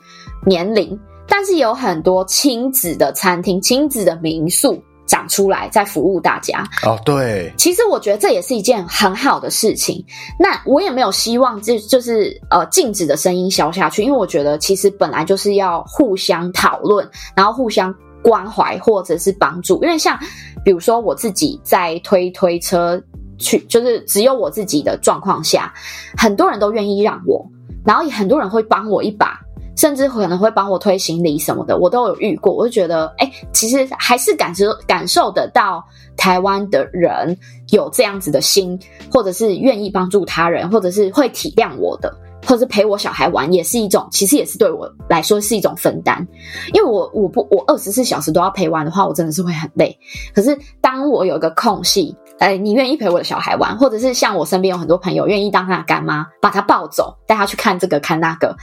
[0.47, 0.99] 年龄，
[1.29, 4.83] 但是有很多亲子的餐厅、亲子的民宿。
[5.07, 6.97] 长出来，在服务大家哦。
[7.05, 10.05] 对，其实我觉得这也是一件很好的事情。
[10.39, 17.93] 那我也没有希望就就是呃禁止的声音消下去，因为我觉得其实本来就是要互相讨论，然后互相
[18.23, 19.83] 关怀或者是帮助。
[19.83, 20.17] 因为像
[20.65, 23.03] 比如说我自己在推推车
[23.41, 25.75] 去，就是只有我自己的状况下，
[26.17, 27.45] 很多人都愿意让我，
[27.85, 29.41] 然后也很多人会帮我一把。
[29.77, 32.53] 甚至可能会帮我推行李什么的，我都有遇过。
[32.53, 35.83] 我就觉得，哎、其实还是感受感受得到
[36.19, 37.35] 台湾的人
[37.71, 38.79] 有这样子的心，
[39.11, 42.15] 或者是愿意帮助他人，或者是会体谅我的。
[42.47, 46.27] 或者是陪我小孩玩也是一种，其实也是对我来说是一种分担，
[46.73, 49.97] 因为我我不我二十四小时都要陪玩的话，我真的是会很累。
[50.35, 58.57] 可是当我有一个空隙，哎，你愿意陪我的小孩玩，或者是像我身边有很多朋友愿意当他的干妈，把他抱走，带他去看这个看那个。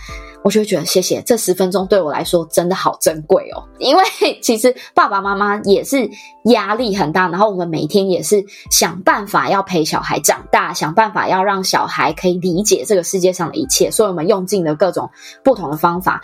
[0.44, 3.62] 我就会觉得谢谢，这十分钟对我来说真的好珍贵哦。
[3.78, 4.04] 因为
[4.42, 6.10] 其实爸爸妈妈也是
[6.46, 15.08] 压力很大，然后我们每天也是想办法要陪小孩长大，想办法要让小孩可以理解这个世界上的一切，所以我们用尽了各种
[15.44, 16.22] 不同的方法，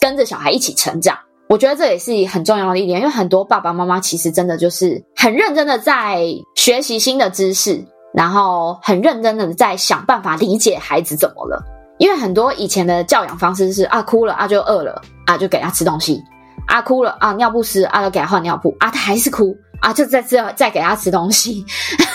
[0.00, 1.16] 跟着小孩一起成长。
[1.50, 6.24] 我觉得这也是很重要的一点，因为很多爸爸妈妈其实真的就是很认真的在
[6.54, 7.84] 学习新的知识，
[8.14, 11.60] 然后很认真的在想办法理解孩子怎么了。
[11.98, 16.22] 因为很多以前的教养方式是啊，哭了啊就饿了啊，就给他吃东西
[16.68, 21.66] 啊，哭了啊，尿不湿啊，就给他换尿布啊，他还是哭啊，就再再再给他吃东西。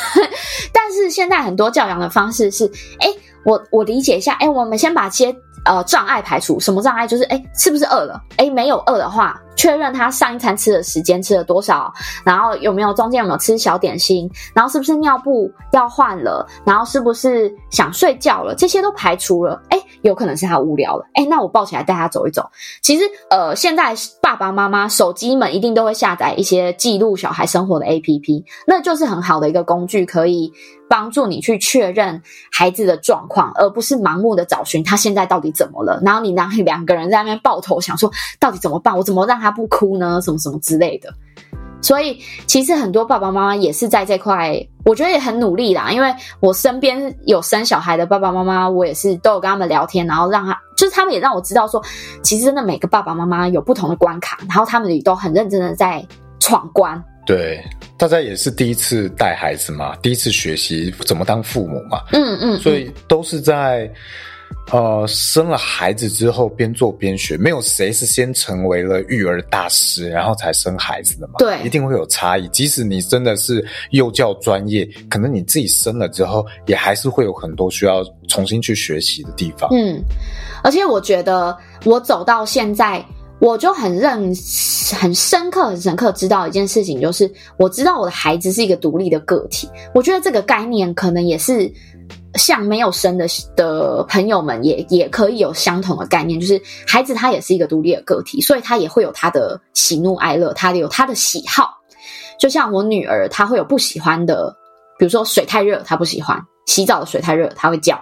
[0.72, 2.66] 但是现在很多教养的方式是，
[3.00, 3.10] 哎，
[3.44, 6.60] 我我理解一下，哎，我们先把些呃障碍排除。
[6.60, 7.06] 什么障碍？
[7.06, 8.22] 就是哎，是不是饿了？
[8.38, 9.40] 哎，没有饿的话。
[9.56, 11.94] 确认他上一餐吃的时间吃了多少，
[12.24, 19.62] 然后有没有中间有没有吃小点心，然后是不是尿布要换了，然后是不是想睡觉了，这些都排除了。
[19.70, 21.06] 诶，有可能是他无聊了。
[21.16, 22.50] 诶，那我抱起来带他走一走。
[22.82, 30.52] 其实，呃，现在爸爸妈妈手机们一定都会下载一些记录小孩生活的 APP，那就是很好的一个工具，可以
[30.90, 36.00] 帮助你去确认孩子的状况，而不是盲目的找寻他现在到底怎么了。
[36.06, 38.96] 然后你两两个人在那边抱头想说，到底怎么办？
[38.96, 39.45] 我怎么让他？
[39.46, 41.14] 他不哭呢，什么什么之类的，
[41.80, 45.92] 所以其实很多爸爸妈妈也是在这块，我觉得也很努力啦。
[45.92, 51.80] 因为我身边有生小孩的爸爸妈妈，我也是都有跟他们聊天，然后让他就是他们也让我知道说，
[52.24, 56.04] 其实真的每个爸爸妈妈有不同的关卡，然后他们也都很认真的在
[56.40, 57.00] 闯关。
[57.24, 57.64] 对，
[58.00, 63.88] 大家也是第一次带孩子嘛，第一次学习怎么当父母嘛，嗯嗯，嗯，所以都是在。
[64.72, 71.36] 呃，生了孩子之后边做边学，没有谁是先成为了育儿大师，然后才生孩子的嘛？
[71.38, 72.48] 对，一定会有差异。
[72.48, 79.70] 即使你真的是幼教专业，可能你自己生了之后，也还是会有很多需要重新去学习的地方。
[79.72, 80.02] 嗯，
[80.64, 83.06] 而且我觉得我走到现在，
[83.38, 84.34] 我就很认、
[85.00, 89.70] 很深刻、很深刻知道一件事情，就是我知道我的孩子是一个独立的个体。
[89.94, 91.72] 我觉得这个概念可能也是。
[92.36, 101.70] 像没有生的的朋友们也也可以有相同的概念，就是孩子他也是一个独立的个体，所以他也会有他的喜怒哀乐，他有他的喜好。
[102.38, 104.54] 就像我女儿，她会有不喜欢的，
[105.00, 107.96] 比如说水太热，她不喜欢；洗澡的水太热，她会叫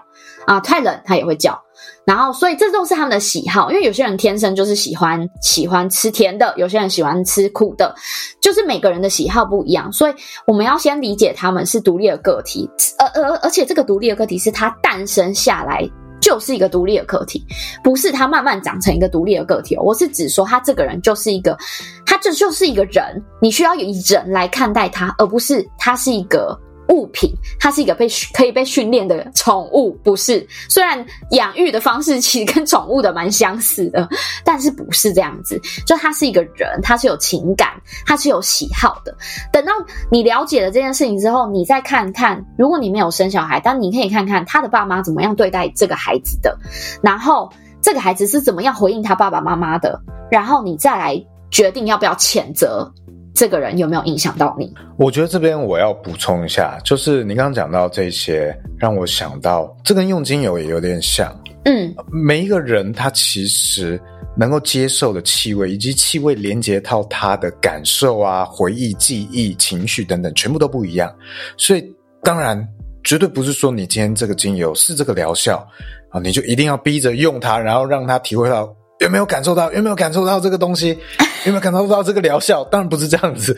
[0.48, 1.63] 啊；太冷，她也会叫。
[2.06, 7.96] 然后，所以这都是他们的喜好，因为有些人天生就是喜欢喜欢吃甜的，有些人喜欢吃苦的，
[8.42, 9.90] 就是每个人的喜好不一样。
[9.92, 10.14] 所以
[10.46, 15.82] 我们要先理解他们是独立的个体，而而而且这个独立的个体是他诞生下来
[16.20, 17.42] 就是一个独立的个体，
[17.82, 19.78] 不是他慢慢长成一个独立的个体。
[19.78, 21.58] 我是指说他这个人就是一个，
[22.06, 26.60] 他这就是一个人，你需要以人来看待他，而不是他是一个。
[26.90, 30.46] 物品，它是一个被可以被训练的宠物，不是？
[30.70, 34.08] 虽然养育的方式其实跟宠物的蛮相似的，
[34.44, 35.60] 但是不是这样子。
[35.86, 37.70] 就它是一个人，它是有情感，
[38.06, 39.16] 它是有喜好的。
[39.52, 39.72] 等到
[40.12, 46.58] 你了解了这件事情之后，你再看看，如果你没有生小孩，但你可以看看他的爸妈怎么样对待这个孩子的，
[47.02, 47.50] 然后
[47.82, 52.92] 这个孩子是怎么样回应他爸爸妈妈的，然后你再来决定要不要谴责。
[53.34, 54.72] 这个人有没有影响到你？
[54.96, 61.36] 我觉得这边我要补充一下，就是你刚刚讲到这些，让我想到这跟用精油也有点像。
[61.66, 64.00] 嗯，每一个人他其实
[64.38, 71.14] 能够接受的气味，以及气味连接到他的感受啊、回忆、记忆、情绪等等，全部都不一样。
[71.58, 71.84] 所以
[72.22, 72.68] 当然，
[73.04, 75.68] 绝对不是说你今天这个精油是这个疗效
[76.12, 78.72] 啊，你就一定要逼着用它，然后让它体会到。
[79.04, 79.70] 有没有感受到？
[79.74, 80.98] 有没有感受到这个东西？
[81.46, 82.64] 有没有感受到这个疗效？
[82.72, 83.56] 当然不是这样子。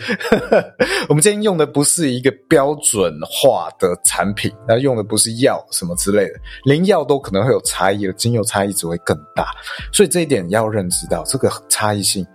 [1.07, 6.33] 我们今天用的不是一个标准化的产品，那用的不是药什么之类的，
[6.63, 9.51] 连药都可能会有差异而，精油差异只会更大。
[9.93, 12.25] 所以这一点要认知到，这个差异性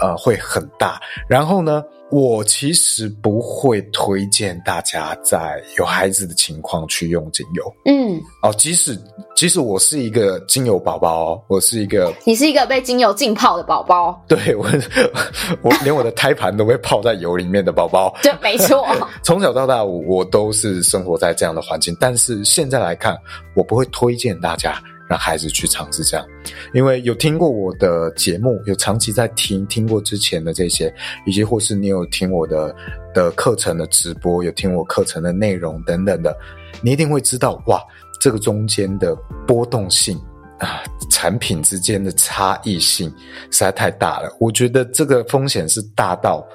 [0.00, 1.00] 呃会很大。
[1.28, 1.82] 然后呢，
[2.14, 7.74] 我其实不会推荐大家在有孩子的情况去用精油。
[7.86, 8.96] 嗯，哦，即使
[9.34, 14.22] 即使我是一个精油宝宝，我是一个，你是一个被精油浸泡的宝宝。
[14.28, 14.64] 对，我，
[15.60, 18.14] 我连我的胎盘都被泡在油里面的宝宝。
[18.22, 18.86] 对，没错。
[19.24, 21.96] 从小到大，我都是生活在这样的环境。
[21.98, 23.18] 但是现在来看，
[23.56, 26.26] 我不会推荐大家让孩子去尝试这样。
[26.72, 30.92] 因为有听过我的节目，有长期在听，听过之前的这些，
[31.26, 32.74] 以及或是你有听我的
[33.14, 36.36] 的课程的直播，有听我课程的内容等等的，
[36.82, 37.80] 你一定会知道，哇，
[38.20, 39.14] 这个中间的
[39.46, 40.18] 波动性
[40.58, 43.08] 啊，产品之间的差异性
[43.50, 44.34] 实在太大了。
[44.38, 46.46] 我觉得这个风险是大到，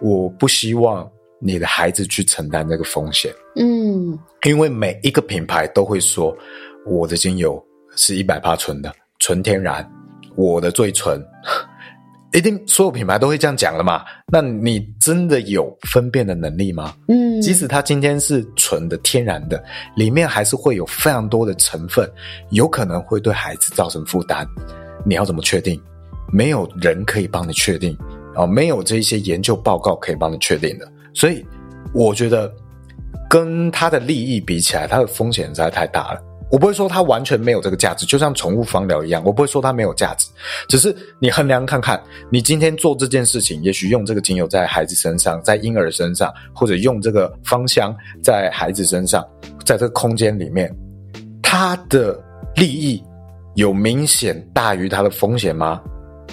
[0.00, 1.08] 我不希望
[1.40, 3.32] 你的孩子去承担这个风险。
[3.56, 6.36] 嗯，因为每一个品牌都会说，
[6.86, 7.62] 我的精油
[7.96, 8.92] 是一百帕纯的。
[9.20, 9.88] 纯天然，
[10.36, 11.24] 我的最纯，
[12.32, 14.04] 一定所有品牌都会这样讲了嘛？
[14.30, 16.94] 那你真的有分辨的能力吗？
[17.08, 19.62] 嗯，即使它今天是纯的天然的，
[19.96, 22.10] 里面还是会有非常多的成分，
[22.50, 24.46] 有可能会对孩子造成负担。
[25.06, 25.80] 你要怎么确定？
[26.32, 27.96] 没有人可以帮你确定
[28.34, 30.90] 哦，没有这些研究报告可以帮你确定的。
[31.14, 31.46] 所以
[31.94, 32.52] 我觉得
[33.30, 36.20] 跟它的利益比起来，它的风险实在太大了。
[36.50, 40.28] 我不会说它完全没有这个价值，就像宠物芳疗一样，我不会说它没有价值，
[40.68, 49.26] 只是你衡量看看，你今天做这件事情，也许用这个精油在孩子身上，在婴儿身上，或者用这个芳香在孩子身上，
[49.64, 50.72] 在这个空间里面，
[51.42, 52.22] 它的
[52.54, 53.02] 利益
[53.54, 55.80] 有明显大于它的风险吗？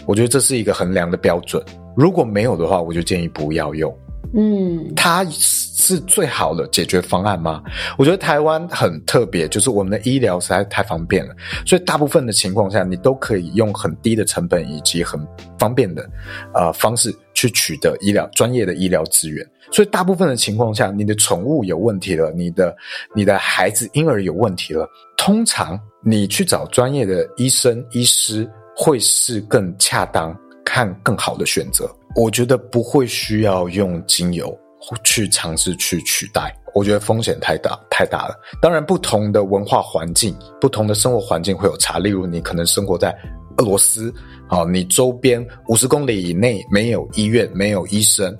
[0.05, 1.63] 我觉得这是一个衡量的标准。
[1.95, 3.93] 如果没有的话，我就建议不要用。
[4.33, 7.61] 嗯，它是最好的解决方案吗？
[7.97, 15.19] 我觉得台湾很特别，就是我们的医疗实在太方便了，所以大部分的情况下，你都可以用很低的成本以及很
[15.59, 16.09] 方便的
[16.53, 19.45] 呃方式去取得医疗专业的医疗资源。
[19.71, 22.75] 所以大部分的情况下，你的宠物有问题了，你的
[23.15, 30.37] 你的孩子婴儿有问题了，通常你去找专业的医生医师会是更恰当、
[30.73, 31.93] 看更好的选择。
[32.15, 34.57] 我觉得不会需要用精油
[35.03, 38.39] 去尝试去取代，我觉得风险太大太大了。
[38.61, 41.99] 当然，不同的文化环境、不同的生活环境会有差。
[41.99, 43.13] 例如，你可能生活在
[43.57, 44.13] 俄罗斯，
[44.47, 48.31] 啊，你周边五十公里以内没有医院、没有医生，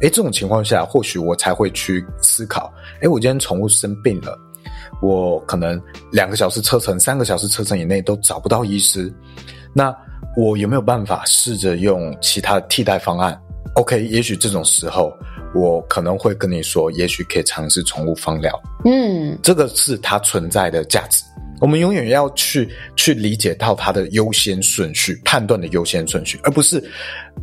[0.00, 2.72] 诶，这种情况下，或许我才会去思考：
[3.02, 4.38] 诶，我今天宠物生病了，
[5.02, 5.80] 我可能
[6.10, 9.12] 两个小时车程、三个小时车程以内都找不到医师，
[9.74, 9.94] 那。
[10.36, 13.40] 我有没有办法试着用其他的替代方案
[13.74, 15.12] ？OK，也许这种时候
[15.54, 18.60] 我可能会跟你说，也许可以尝试宠物方疗。
[18.84, 21.22] 嗯，这个是它存在的价值。
[21.60, 26.82] 我们永远要去去理解到它的优先顺序，判断的优先顺序，而不是。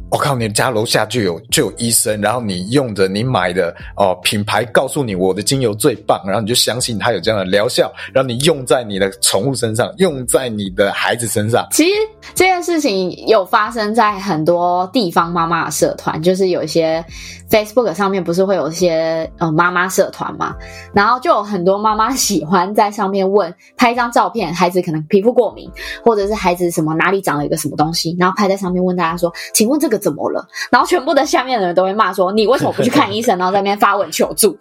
[0.09, 11.65] 我靠，你家楼下就有就有医生，然后你用着你买的哦品牌告诉你我的精油最棒，然后你就相信它有这样的疗效，然后你用在你的宠物身上，用在你的孩子身上。
[11.71, 11.91] 其实
[12.35, 17.01] 这件事情有发生在很多地方妈妈的社团，就是有一些
[17.49, 20.53] Facebook 上面不是会有一些呃妈妈社团嘛，
[20.93, 25.71] 然后就有很多妈妈喜欢在上面问，拍一张照片，孩子可能皮肤过敏，
[26.03, 30.01] 或者是孩子什么哪里长了一个什么东西，然后拍在上面问大家说，请问这个。
[30.01, 30.43] 怎么了？
[30.71, 34.57] 然后全部的下面的人都会骂说：“你为什么不去看医生？” 然后在那边发文求助。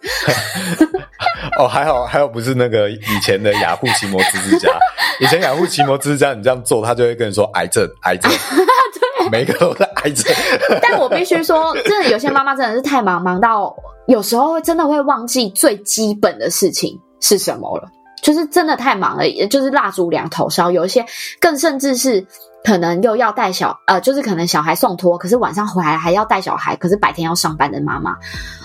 [1.57, 4.69] 哦，还好还好，不是那个以前的雅虎奇摩知识家。
[5.19, 10.31] 以前雅虎奇摩知识家，你这样做，他就会跟你说癌症，癌症，对，每个都是癌症。
[10.79, 17.89] 但我必须说，真的有些妈妈真的是太忙，忙到有时候真的会忘记最基本的事情是什么了。
[18.21, 20.69] 就是真的太忙了，也就是蜡烛两头烧。
[20.69, 21.03] 有一些
[21.39, 22.27] 更甚至是。
[22.63, 28.11] 可能又要带小呃，就是可能小孩送托，可是晚上回来还要带小孩，可是白天要上班的妈妈，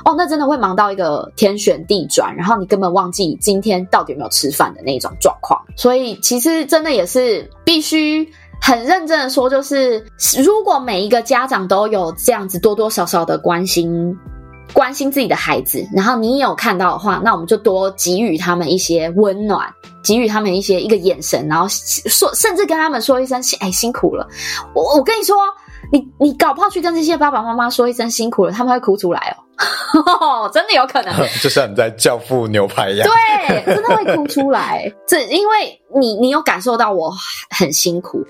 [0.05, 5.61] 哦，那真的会忙到一个天旋地转，然后你根本忘记今天到底有没有吃饭的那种状况。
[5.77, 8.29] 所以其实真的也是必须
[8.61, 10.05] 很认真的说，就是
[10.45, 14.17] 如果每一个家长都有这样子多多少少的关心。
[14.73, 24.27] 关心自己的孩子，然后你有看到的话，那我们就多给予他们一些温暖，给予他们一些一个眼神，然后说，甚至跟他们说一声“哎，辛苦了”。
[24.75, 25.37] 我我跟你说，
[25.91, 29.37] 你你搞不好去跟这些爸爸妈妈说一声辛苦了，他们会哭出来
[29.95, 34.93] 哦， 真的有可能， 就像你在教父牛排一样，对，真的会哭出来。
[35.07, 37.13] 这因为你你有感受到我
[37.51, 38.23] 很辛苦，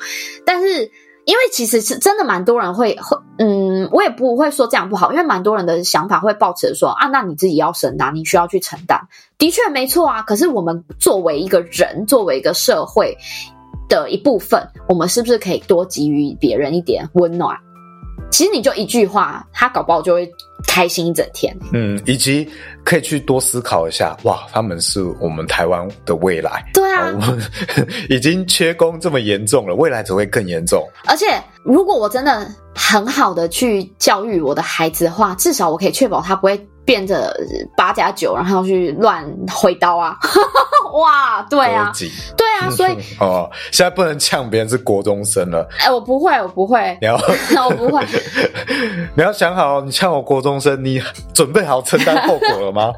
[0.45, 0.91] 但是。
[1.27, 9.01] 因为其实是真的蛮多人会会，嗯，我也不会说这样不好，因为蛮多人的想法会抱持说啊，那你自己要承担，你需要去承担，
[9.37, 10.23] 的确没错啊。
[10.23, 13.13] 可是我们作为一个人，作为一个社会
[13.89, 17.57] 的一部分，我们是不是可以多给予别人一点温暖？
[18.31, 20.31] 其实你就一句话，他搞不好就会
[20.67, 21.57] 开心一整天。
[21.73, 22.49] 嗯，以及
[22.85, 26.65] 可以去多思考一下，哇，他们是我们台湾的未来。
[26.73, 27.43] 对啊，我 们
[28.09, 30.87] 已经缺工这么严重了，未来只会更严重。
[31.07, 31.27] 而且，
[31.63, 37.37] 如果我真的很好的去教育我的孩子的话，至少我可以确保他不会变着
[37.77, 39.23] 八加九，然后去乱
[39.53, 40.17] 挥刀啊！
[40.95, 41.93] 哇，对啊，
[42.37, 45.69] 对啊， 所以哦，现在不能呛别人是国中生了。
[45.81, 47.17] 哎、欸，我不会，我不会，你要，
[47.67, 48.03] 我不会，
[49.15, 51.03] 你要想好，你呛我国中生，你
[51.35, 52.93] 准备好承担后果了吗？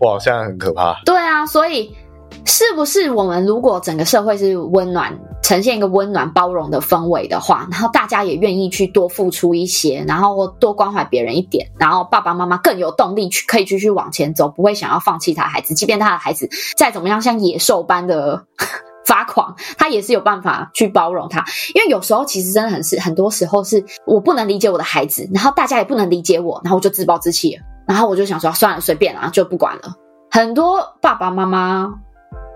[0.00, 1.00] 哇，现在很可怕。
[1.06, 1.96] 对啊，所以。
[2.44, 18.44] 是不是我们如果整个社会是温暖，呈现一个温暖包容的氛围的话，然后大家也愿意去多付出一些，然后多关怀别人一点，然后爸爸妈妈更有动力去可以继续往前走，不会想要放弃他的孩子，即便他的孩子再怎么样像野兽般的
[19.06, 21.44] 发狂，他也是有办法去包容他。
[21.74, 29.94] 因为有时候其实真的很是很多时候是我不能理解我的孩子，然后大家也不能理解我，然后我就自暴自弃，然后我就想说算了，随便啦，就不管了。
[30.30, 31.92] 很多爸爸妈妈。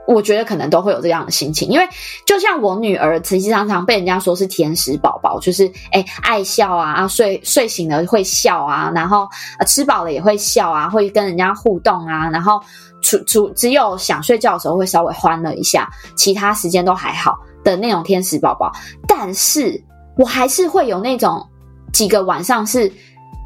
[0.06, 1.88] 我觉得可能都会有这样的心情，因为
[2.24, 9.28] 就像我女儿，其实常常被人家说是天使宝宝，就是哎爱笑啊，睡睡醒了会笑啊，然后
[9.66, 12.60] 吃饱了也会笑啊，会跟人家互动啊，然后
[13.02, 18.70] 除除只有想睡觉的时候会稍微欢乐一下，其他时间都还好的那种天使宝宝。
[19.08, 19.82] 但是
[20.16, 21.44] 我还是会有那种
[21.92, 22.90] 几个晚上是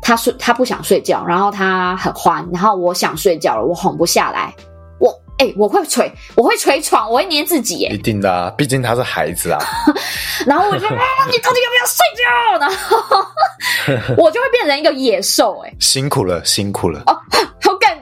[0.02, 4.54] 他睡他不想睡觉，然后他很欢，然后我想睡觉了，我哄不下来。
[5.40, 7.76] 哎、欸，我会捶，我会捶床，我会捏自己。
[7.76, 7.88] 耶。
[7.88, 9.58] 一定的啊，毕竟他是孩子啊。
[10.44, 12.58] 然后我就， 啊，你到底要不要睡觉？
[12.60, 15.62] 然后 我就会变成一个野兽。
[15.64, 17.02] 哎，辛苦了，辛苦了。
[17.06, 17.16] 哦，
[17.62, 17.98] 好感。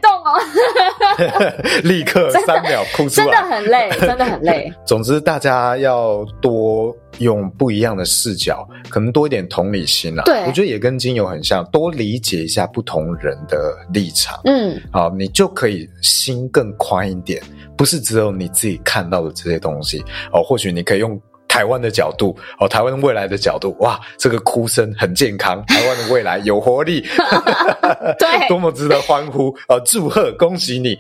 [1.85, 4.73] 立刻三秒哭出来，真的很累， 真的很累。
[4.87, 10.23] 总之，大家要多用不一样的视角，可能多一点同理心啦。
[10.25, 14.41] 对，我觉得也跟精油很像，多理解一下不同人的立场。
[14.45, 17.43] 嗯，好，你就可以心更宽一点，
[17.77, 20.43] 不是只有你自己看到的这些东西哦。
[20.43, 21.21] 或许你可以用。
[21.59, 27.01] 台湾的角度哦，台湾未来的角度，哇，这个哭声很健康， 台湾的未来有活力，
[28.17, 29.77] 对， 多么值得欢呼啊！
[29.85, 30.97] 祝贺，恭喜你，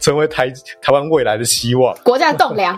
[0.00, 2.74] 成为台台湾未来的希望，国家的栋梁。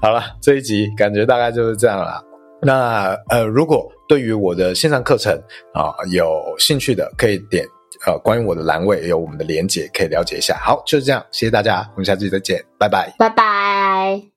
[0.00, 2.18] 好了，这一集感觉大概就是这样了。
[2.62, 5.34] 那呃，如果对于我的线上课程
[5.74, 7.62] 啊、呃、有兴趣的，可以点
[8.06, 10.56] 呃关于我的栏位有我们的连结，可以了解一下。
[10.64, 14.30] 好，就是这样，谢谢大家，我们下次再见，拜拜，拜拜。